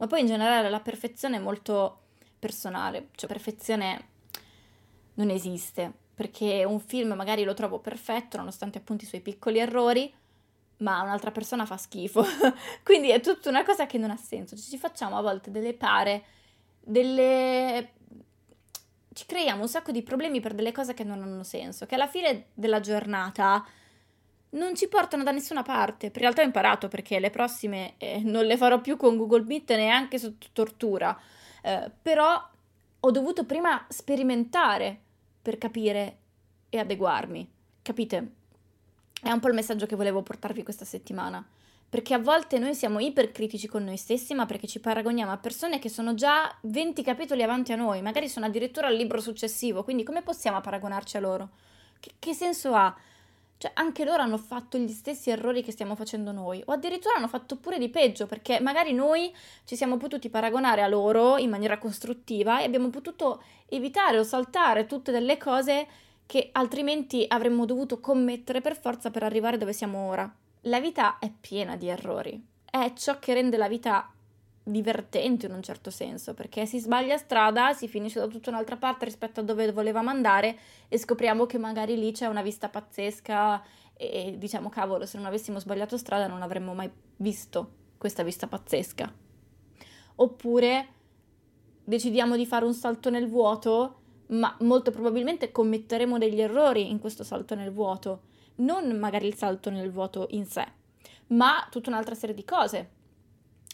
ma 0.01 0.07
poi 0.07 0.21
in 0.21 0.27
generale 0.27 0.71
la 0.71 0.81
perfezione 0.81 1.37
è 1.37 1.41
molto 1.41 1.99
personale, 2.39 3.09
cioè 3.17 3.29
perfezione 3.29 4.07
non 5.15 5.31
esiste, 5.31 5.93
perché 6.15 6.65
un 6.65 6.81
film 6.81 7.13
magari 7.15 7.45
lo 7.45 7.55
trovo 7.55 7.79
perfetto 7.79 8.37
nonostante 8.37 8.79
appunto 8.79 9.05
i 9.05 9.07
suoi 9.07 9.21
piccoli 9.21 9.59
errori, 9.59 10.13
ma 10.79 11.03
un'altra 11.03 11.31
persona 11.31 11.67
fa 11.67 11.77
schifo. 11.77 12.25
Quindi 12.85 13.11
è 13.11 13.21
tutta 13.21 13.49
una 13.49 13.65
cosa 13.65 13.87
che 13.87 13.99
non 13.99 14.11
ha 14.11 14.17
senso. 14.17 14.57
Ci 14.57 14.79
facciamo 14.79 15.17
a 15.17 15.23
volte 15.23 15.51
delle 15.51 15.75
pare, 15.75 16.25
delle... 16.81 17.93
ci 19.13 19.27
creiamo 19.27 19.63
un 19.63 19.69
sacco 19.69 19.93
di 19.93 20.03
problemi 20.03 20.41
per 20.41 20.55
delle 20.55 20.73
cose 20.73 20.95
che 20.95 21.05
non 21.05 21.23
hanno 21.23 21.43
senso, 21.43 21.87
che 21.87 21.95
alla 21.95 22.09
fine 22.09 22.47
della 22.55 22.81
giornata 22.81 23.65
non 24.51 24.75
ci 24.75 24.89
portano 24.89 25.23
da 25.23 25.31
nessuna 25.31 25.63
parte. 25.63 26.07
In 26.07 26.13
realtà 26.15 26.43
ho 26.43 26.47
imparato 26.47 26.89
perché 26.89 27.21
le 27.21 27.31
prossime 27.31 27.95
eh, 27.99 28.21
non 28.23 28.45
le 28.45 28.57
farò 28.57 28.81
più 28.81 28.97
con 28.97 29.17
Google 29.17 29.45
Meet 29.45 29.71
neanche 29.73 30.19
sotto 30.19 30.49
tortura. 30.53 31.19
Eh, 31.63 31.91
però 32.03 32.50
ho 33.01 33.11
dovuto 33.11 33.45
prima 33.45 33.85
sperimentare 33.89 34.99
per 35.41 35.59
capire 35.59 36.19
e 36.69 36.79
adeguarmi. 36.79 37.49
Capite? 37.83 38.33
È 39.23 39.31
un 39.31 39.41
po' 39.41 39.49
il 39.49 39.55
messaggio 39.55 39.87
che 39.87 39.97
volevo 39.97 40.23
portarvi 40.23 40.63
questa 40.63 40.85
settimana. 40.85 41.45
Perché 41.89 42.15
a 42.15 42.19
volte 42.19 42.59
noi 42.59 42.75
siamo 42.75 43.01
ipercritici 43.01 43.67
con 43.67 43.83
noi 43.83 43.97
stessi, 43.97 44.33
ma 44.33 44.47
perché 44.47 44.69
ci 44.69 44.79
paragoniamo 44.79 45.33
a 45.33 45.39
persone 45.39 45.81
che 45.81 45.89
sono 45.89 46.15
già 46.15 46.57
20 46.63 47.03
capitoli 47.03 47.43
avanti 47.43 47.73
a 47.73 47.77
noi, 47.77 48.01
magari 48.01 48.29
sono 48.29 48.47
addirittura 48.47 48.87
al 48.87 48.95
libro 48.95 49.21
successivo, 49.21 49.83
quindi 49.83 50.05
come 50.05 50.23
possiamo 50.23 50.61
paragonarci 50.61 51.17
a 51.17 51.21
loro? 51.21 51.49
Che, 51.99 52.13
che 52.19 52.33
senso 52.33 52.75
ha? 52.75 52.97
Cioè, 53.61 53.73
anche 53.75 54.07
loro 54.07 54.23
hanno 54.23 54.39
fatto 54.39 54.79
gli 54.79 54.89
stessi 54.89 55.29
errori 55.29 55.63
che 55.63 55.71
stiamo 55.71 55.95
facendo 55.95 56.33
noi, 56.33 56.63
o 56.65 56.73
addirittura 56.73 57.17
hanno 57.17 57.29
fatto 57.29 57.57
pure 57.57 57.77
di 57.77 57.91
peggio, 57.91 58.25
perché 58.25 58.59
magari 58.59 58.95
noi 58.95 59.31
ci 59.65 59.77
siamo 59.77 59.99
potuti 59.99 60.31
paragonare 60.31 60.81
a 60.81 60.89
loro 60.89 61.37
in 61.37 61.51
maniera 61.51 61.77
costruttiva 61.77 62.61
e 62.63 62.65
abbiamo 62.65 62.89
potuto 62.89 63.43
evitare 63.69 64.19
o 64.19 64.23
saltare 64.23 64.87
tutte 64.87 65.13
delle 65.13 65.37
cose 65.37 65.87
che 66.25 66.49
altrimenti 66.53 67.27
avremmo 67.29 67.67
dovuto 67.67 68.01
commettere 68.01 68.63
per 68.63 68.81
forza 68.81 69.11
per 69.11 69.25
arrivare 69.25 69.59
dove 69.59 69.75
siamo 69.75 70.09
ora. 70.09 70.35
La 70.63 70.81
vita 70.81 71.19
è 71.19 71.31
piena 71.31 71.77
di 71.77 71.89
errori. 71.89 72.43
È 72.65 72.95
ciò 72.95 73.19
che 73.19 73.35
rende 73.35 73.59
la 73.59 73.69
vita 73.69 74.11
divertente 74.71 75.47
in 75.47 75.53
un 75.53 75.63
certo 75.63 75.91
senso, 75.91 76.35
perché 76.35 76.67
si 76.67 76.79
sbaglia 76.79 77.17
strada, 77.17 77.73
si 77.73 77.89
finisce 77.89 78.21
da 78.21 78.27
tutta 78.27 78.51
un'altra 78.51 78.77
parte 78.77 79.05
rispetto 79.05 79.41
a 79.41 79.43
dove 79.43 79.71
volevamo 79.73 80.11
andare 80.11 80.59
e 80.89 80.99
scopriamo 80.99 81.47
che 81.47 81.59
magari 81.59 81.99
lì 81.99 82.13
c'è 82.13 82.27
una 82.27 82.43
vista 82.43 82.69
pazzesca 82.69 83.63
e 83.95 84.37
diciamo 84.39 84.69
cavolo, 84.69 85.07
se 85.07 85.19
non 85.19 85.27
avessimo 85.27 85.59
sbagliato 85.59 85.97
strada 85.97 86.27
non 86.27 86.43
avremmo 86.43 86.73
mai 86.75 86.91
visto 87.17 87.73
questa 87.99 88.23
vista 88.23 88.47
pazzesca. 88.47 89.13
Oppure 90.17 90.89
decidiamo 91.85 92.37
di 92.37 92.47
fare 92.47 92.65
un 92.65 92.75
salto 92.75 93.11
nel 93.11 93.29
vuoto, 93.29 94.01
ma 94.29 94.57
molto 94.61 94.91
probabilmente 94.91 95.51
commetteremo 95.51 96.19
degli 96.19 96.41
errori 96.41 96.91
in 96.91 96.99
questo 96.99 97.25
salto 97.25 97.55
nel 97.55 97.73
vuoto, 97.73 98.23
non 98.57 98.99
magari 98.99 99.27
il 99.27 99.35
salto 99.35 99.71
nel 99.71 99.91
vuoto 99.91 100.29
in 100.31 100.47
sé, 100.47 100.67
ma 101.29 101.67
tutta 101.71 101.91
un'altra 101.91 102.15
serie 102.15 102.35
di 102.35 102.45
cose 102.45 102.99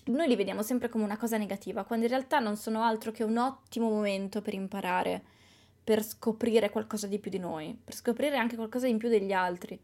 noi 0.06 0.28
li 0.28 0.36
vediamo 0.36 0.62
sempre 0.62 0.88
come 0.88 1.04
una 1.04 1.16
cosa 1.16 1.36
negativa, 1.36 1.84
quando 1.84 2.04
in 2.04 2.10
realtà 2.10 2.38
non 2.38 2.56
sono 2.56 2.82
altro 2.82 3.10
che 3.12 3.24
un 3.24 3.36
ottimo 3.36 3.88
momento 3.88 4.40
per 4.40 4.54
imparare, 4.54 5.22
per 5.82 6.02
scoprire 6.02 6.70
qualcosa 6.70 7.06
di 7.06 7.18
più 7.18 7.30
di 7.30 7.38
noi, 7.38 7.78
per 7.82 7.94
scoprire 7.94 8.36
anche 8.36 8.56
qualcosa 8.56 8.86
in 8.86 8.98
più 8.98 9.08
degli 9.08 9.32
altri, 9.32 9.78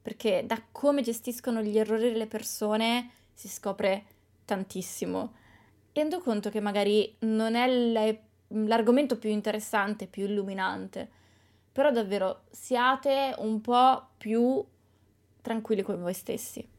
perché 0.00 0.44
da 0.46 0.62
come 0.70 1.02
gestiscono 1.02 1.62
gli 1.62 1.78
errori 1.78 2.12
delle 2.12 2.26
persone 2.26 3.10
si 3.32 3.48
scopre 3.48 4.04
tantissimo. 4.44 5.34
Rendo 5.92 6.20
conto 6.20 6.50
che 6.50 6.60
magari 6.60 7.16
non 7.20 7.54
è 7.54 8.20
l'argomento 8.48 9.18
più 9.18 9.30
interessante, 9.30 10.06
più 10.06 10.24
illuminante, 10.24 11.10
però 11.72 11.90
davvero 11.90 12.42
siate 12.50 13.34
un 13.38 13.60
po' 13.60 14.08
più 14.16 14.64
tranquilli 15.42 15.82
con 15.82 16.00
voi 16.00 16.14
stessi. 16.14 16.75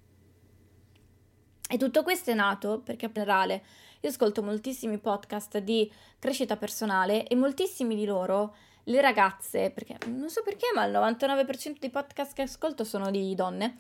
E 1.70 1.78
tutto 1.78 2.04
questo 2.04 2.32
è 2.32 2.34
nato 2.34 2.80
perché 2.84 3.06
in 3.06 3.12
generale 3.14 3.64
io 4.00 4.10
ascolto 4.10 4.42
moltissimi 4.42 5.00
podcast 5.00 5.58
di 5.58 5.92
crescita 6.20 6.56
personale 6.56 7.28
e 7.28 7.36
moltissimi 7.36 7.96
di 7.96 8.06
loro, 8.06 8.56
le 8.84 9.02
ragazze, 9.02 9.72
perché 9.72 9.98
non 10.08 10.30
so 10.30 10.44
perché, 10.44 10.68
ma 10.74 10.86
il 10.86 10.94
99% 10.94 11.78
dei 11.80 11.90
podcast 11.90 12.34
che 12.34 12.44
ascolto 12.44 12.84
sono 12.84 13.12
di 13.12 13.36
donne, 13.36 13.78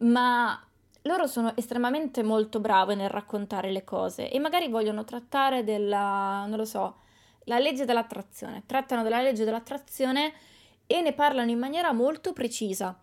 ma 0.00 0.58
loro 1.02 1.26
sono 1.26 1.54
estremamente 1.56 2.22
molto 2.22 2.58
brave 2.58 2.94
nel 2.94 3.10
raccontare 3.10 3.70
le 3.70 3.84
cose 3.84 4.30
e 4.30 4.38
magari 4.38 4.68
vogliono 4.68 5.04
trattare 5.04 5.62
della, 5.62 6.46
non 6.46 6.56
lo 6.56 6.64
so, 6.64 6.96
la 7.44 7.58
legge 7.58 7.84
dell'attrazione. 7.84 8.62
Trattano 8.66 9.02
della 9.02 9.20
legge 9.20 9.44
dell'attrazione 9.44 10.32
e 10.86 11.00
ne 11.00 11.12
parlano 11.12 11.50
in 11.50 11.58
maniera 11.58 11.92
molto 11.92 12.32
precisa 12.32 12.96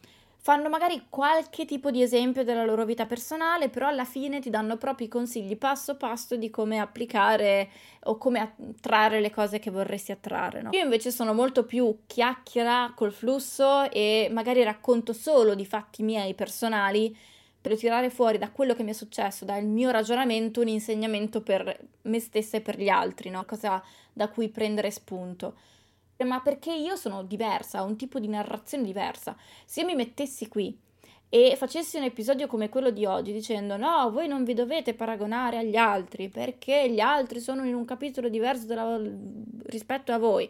fanno 0.44 0.68
magari 0.68 1.06
qualche 1.08 1.64
tipo 1.64 1.90
di 1.90 2.02
esempio 2.02 2.44
della 2.44 2.66
loro 2.66 2.84
vita 2.84 3.06
personale, 3.06 3.70
però 3.70 3.88
alla 3.88 4.04
fine 4.04 4.42
ti 4.42 4.50
danno 4.50 4.76
proprio 4.76 5.08
i 5.08 5.10
consigli 5.10 5.56
passo 5.56 5.96
passo 5.96 6.36
di 6.36 6.50
come 6.50 6.80
applicare 6.80 7.70
o 8.04 8.18
come 8.18 8.42
attrarre 8.42 9.22
le 9.22 9.32
cose 9.32 9.60
che 9.60 9.72
vorresti 9.72 10.12
attrarre. 10.12 10.62
No? 10.62 10.72
Io 10.74 10.84
invece 10.84 11.12
sono 11.12 11.34
molto 11.34 11.64
più 11.64 12.00
chiacchiera 12.06 12.92
col 12.94 13.14
flusso 13.14 13.90
e 13.90 14.28
magari 14.34 14.62
racconto 14.64 15.14
solo 15.14 15.56
di 15.56 15.66
fatti 15.66 16.04
miei 16.04 16.34
personali 16.34 17.16
per 17.62 17.78
tirare 17.78 18.10
fuori 18.10 18.38
da 18.38 18.52
quello 18.52 18.76
che 18.76 18.84
mi 18.84 18.90
è 18.90 18.94
successo, 18.94 19.46
dal 19.46 19.64
mio 19.64 19.92
ragionamento, 19.92 20.60
un 20.60 20.68
insegnamento 20.68 21.40
per 21.40 21.80
me 22.02 22.20
stessa 22.20 22.58
e 22.58 22.62
per 22.62 22.78
gli 22.78 22.90
altri, 22.90 23.30
no? 23.30 23.46
cosa 23.46 23.82
da 24.12 24.28
cui 24.28 24.50
prendere 24.50 24.92
spunto 24.92 25.56
ma 26.24 26.42
perché 26.42 26.74
io 26.74 26.96
sono 26.96 27.24
diversa, 27.24 27.84
ho 27.84 27.86
un 27.86 27.96
tipo 27.96 28.20
di 28.20 28.28
narrazione 28.28 28.84
diversa. 28.84 29.36
Se 29.66 29.82
io 29.82 29.86
mi 29.86 29.96
mettessi 29.96 30.48
qui 30.48 30.78
e 31.30 31.56
facessi 31.58 31.98
un 31.98 32.04
episodio 32.04 32.46
come 32.46 32.70
quello 32.70 32.92
di 32.92 33.06
oggi 33.06 33.34
dicendo 33.34 33.76
no, 33.76 34.12
voi 34.12 34.28
non 34.28 34.44
vi 34.44 34.54
dovete 34.54 34.94
paragonare 34.94 35.58
agli 35.58 35.76
altri 35.76 36.30
perché 36.30 36.92
gli 36.92 37.00
altri 37.00 37.40
sono 37.40 37.66
in 37.66 37.74
un 37.74 37.86
capitolo 37.86 38.30
diverso 38.30 38.68
della, 38.68 39.00
rispetto 39.66 40.12
a 40.12 40.20
voi 40.20 40.48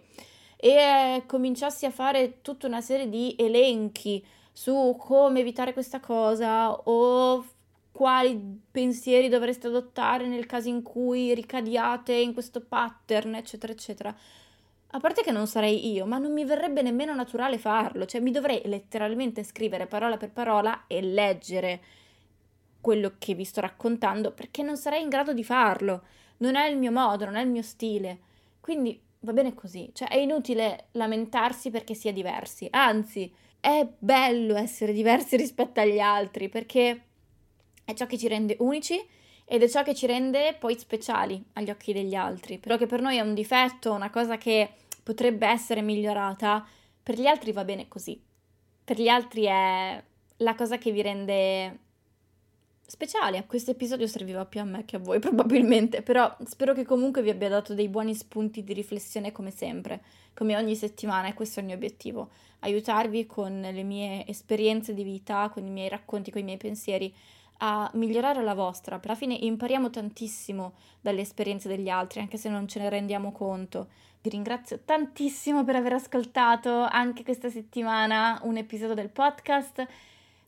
e 0.58 1.24
cominciassi 1.26 1.86
a 1.86 1.92
fare 1.92 2.42
tutta 2.42 2.68
una 2.68 2.82
serie 2.82 3.08
di 3.08 3.36
elenchi 3.38 4.26
su 4.52 4.96
come 5.00 5.40
evitare 5.40 5.74
questa 5.74 6.00
cosa 6.00 6.74
o 6.74 7.46
quali 7.94 8.62
pensieri 8.72 9.30
dovreste 9.30 9.68
adottare 9.68 10.28
nel 10.28 10.46
caso 10.46 10.68
in 10.68 10.82
cui 10.82 11.34
ricadiate 11.34 12.14
in 12.14 12.34
questo 12.34 12.60
pattern, 12.60 13.36
eccetera, 13.36 13.72
eccetera. 13.72 14.16
A 14.96 15.00
parte 15.00 15.24
che 15.24 15.32
non 15.32 15.48
sarei 15.48 15.92
io, 15.92 16.06
ma 16.06 16.20
non 16.20 16.32
mi 16.32 16.46
verrebbe 16.46 16.84
nemmeno 16.84 17.16
naturale 17.16 17.58
farlo, 17.58 18.06
cioè 18.06 18.22
mi 18.22 18.30
dovrei 18.30 18.62
letteralmente 18.66 19.44
scrivere 19.44 19.88
parola 19.88 20.18
per 20.18 20.30
parola 20.30 20.84
e 20.86 21.02
leggere 21.02 21.82
quello 22.80 23.16
che 23.18 23.34
vi 23.34 23.44
sto 23.44 23.62
raccontando 23.62 24.34
perché 24.34 24.62
non 24.62 24.78
sarei 24.78 25.02
in 25.02 25.10
grado 25.10 25.34
di 25.34 25.44
farlo. 25.44 26.04
Non 26.38 26.56
è 26.56 26.68
il 26.68 26.78
mio 26.78 26.92
modo, 26.92 27.26
non 27.26 27.38
è 27.38 27.42
il 27.42 27.50
mio 27.50 27.64
stile. 27.64 28.20
Quindi 28.60 29.02
va 29.22 29.34
bene 29.34 29.56
così, 29.56 29.90
cioè 29.94 30.10
è 30.10 30.18
inutile 30.18 30.90
lamentarsi 30.92 31.72
perché 31.72 31.96
si 31.96 32.08
è 32.08 32.14
diversi, 32.14 32.68
anzi 32.70 33.34
è 33.60 33.88
bello 33.98 34.56
essere 34.56 34.94
diversi 34.94 35.38
rispetto 35.38 35.80
agli 35.80 36.00
altri 36.00 36.50
perché 36.50 37.02
è 37.84 37.94
ciò 37.96 38.06
che 38.06 38.20
ci 38.20 38.28
rende 38.28 38.58
unici 38.60 39.04
ed 39.46 39.64
è 39.64 39.68
ciò 39.68 39.82
che 39.82 39.96
ci 39.96 40.06
rende 40.06 40.56
poi 40.60 40.78
speciali 40.78 41.44
agli 41.54 41.72
occhi 41.72 41.94
degli 41.94 42.14
altri. 42.14 42.60
Però 42.60 42.78
che 42.78 42.86
per 42.86 43.02
noi 43.02 43.18
è 43.18 43.22
un 43.22 43.34
difetto, 43.34 43.92
una 43.92 44.10
cosa 44.10 44.38
che 44.38 44.70
potrebbe 45.04 45.46
essere 45.48 45.82
migliorata, 45.82 46.66
per 47.04 47.20
gli 47.20 47.28
altri 47.28 47.52
va 47.52 47.64
bene 47.64 47.88
così. 47.88 48.20
Per 48.86 49.00
gli 49.00 49.08
altri 49.08 49.44
è 49.44 50.04
la 50.38 50.56
cosa 50.56 50.78
che 50.78 50.92
vi 50.92 51.02
rende 51.02 51.80
speciali. 52.86 53.44
Questo 53.48 53.72
episodio 53.72 54.08
serviva 54.08 54.46
più 54.46 54.60
a 54.62 54.64
me 54.64 54.86
che 54.86 54.96
a 54.96 55.00
voi 55.00 55.20
probabilmente, 55.20 56.02
però 56.02 56.36
spero 56.46 56.74
che 56.74 56.86
comunque 56.86 57.22
vi 57.22 57.30
abbia 57.30 57.50
dato 57.50 57.74
dei 57.74 57.90
buoni 57.90 58.14
spunti 58.16 58.64
di 58.64 58.74
riflessione 58.74 59.32
come 59.32 59.52
sempre, 59.52 60.02
come 60.34 60.56
ogni 60.56 60.76
settimana 60.76 61.28
e 61.28 61.34
questo 61.34 61.60
è 61.60 61.62
il 61.62 61.68
mio 61.68 61.76
obiettivo, 61.76 62.30
aiutarvi 62.60 63.26
con 63.26 63.60
le 63.62 63.84
mie 63.84 64.26
esperienze 64.28 64.94
di 64.94 65.04
vita, 65.04 65.50
con 65.50 65.66
i 65.66 65.70
miei 65.70 65.90
racconti, 65.90 66.32
con 66.32 66.42
i 66.42 66.46
miei 66.46 66.58
pensieri 66.58 67.14
a 67.58 67.90
migliorare 67.94 68.44
la 68.44 68.54
vostra. 68.54 69.00
Per 69.00 69.10
la 69.10 69.16
fine 69.16 69.34
impariamo 69.34 69.90
tantissimo 69.90 70.74
dalle 71.02 71.22
esperienze 71.22 71.68
degli 71.68 71.90
altri, 71.90 72.20
anche 72.20 72.38
se 72.38 72.50
non 72.50 72.68
ce 72.68 72.80
ne 72.80 72.90
rendiamo 72.90 73.32
conto. 73.32 73.88
Vi 74.22 74.30
ringrazio 74.30 74.80
tantissimo 74.86 75.64
per 75.64 75.76
aver 75.76 75.94
ascoltato 75.94 76.88
anche 76.90 77.24
questa 77.24 77.50
settimana 77.50 78.40
un 78.44 78.58
episodio 78.58 78.96
del 78.96 79.10
podcast. 79.10 79.86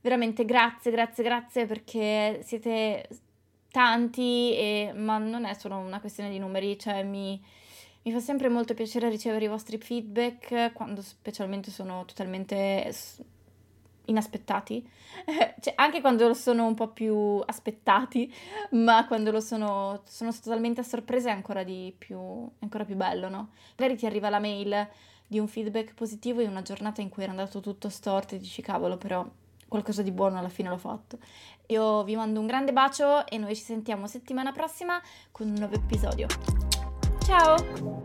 Veramente 0.01 0.45
grazie, 0.45 0.91
grazie, 0.91 1.23
grazie 1.23 1.65
perché 1.65 2.39
siete 2.43 3.07
tanti, 3.71 4.55
e, 4.55 4.93
ma 4.95 5.17
non 5.17 5.43
è 5.43 5.53
solo 5.55 5.75
una 5.75 5.99
questione 5.99 6.29
di 6.29 6.39
numeri, 6.39 6.79
cioè 6.79 7.03
mi, 7.03 7.41
mi 8.03 8.11
fa 8.13 8.19
sempre 8.21 8.47
molto 8.47 8.73
piacere 8.73 9.09
ricevere 9.09 9.43
i 9.43 9.49
vostri 9.49 9.77
feedback 9.77 10.71
quando 10.71 11.01
specialmente 11.01 11.71
sono 11.71 12.05
totalmente 12.05 12.93
inaspettati, 14.05 14.87
cioè, 15.59 15.73
anche 15.75 16.01
quando 16.01 16.33
sono 16.33 16.65
un 16.65 16.73
po' 16.73 16.89
più 16.89 17.41
aspettati, 17.45 18.33
ma 18.71 19.05
quando 19.07 19.31
lo 19.31 19.39
sono, 19.39 20.01
sono 20.05 20.31
totalmente 20.31 20.81
a 20.81 20.83
sorpresa 20.83 21.29
è 21.29 21.33
ancora, 21.33 21.63
di 21.63 21.93
più, 21.97 22.17
è 22.59 22.63
ancora 22.63 22.85
più 22.85 22.95
bello, 22.95 23.29
no? 23.29 23.49
Magari 23.77 23.97
ti 23.97 24.05
arriva 24.05 24.29
la 24.29 24.39
mail 24.39 24.87
di 25.27 25.39
un 25.39 25.47
feedback 25.47 25.93
positivo 25.93 26.41
in 26.41 26.49
una 26.49 26.61
giornata 26.61 27.01
in 27.01 27.09
cui 27.09 27.23
era 27.23 27.31
andato 27.31 27.59
tutto 27.59 27.89
storto 27.89 28.35
e 28.35 28.37
dici 28.37 28.61
cavolo, 28.61 28.97
però 28.97 29.25
qualcosa 29.67 30.01
di 30.01 30.11
buono 30.11 30.37
alla 30.37 30.49
fine 30.49 30.69
l'ho 30.69 30.77
fatto. 30.77 31.17
Io 31.67 32.03
vi 32.03 32.15
mando 32.15 32.39
un 32.39 32.47
grande 32.47 32.71
bacio 32.71 33.25
e 33.25 33.37
noi 33.37 33.55
ci 33.55 33.63
sentiamo 33.63 34.07
settimana 34.07 34.51
prossima 34.51 35.01
con 35.31 35.47
un 35.47 35.55
nuovo 35.55 35.75
episodio. 35.75 36.27
Ciao! 37.25 38.04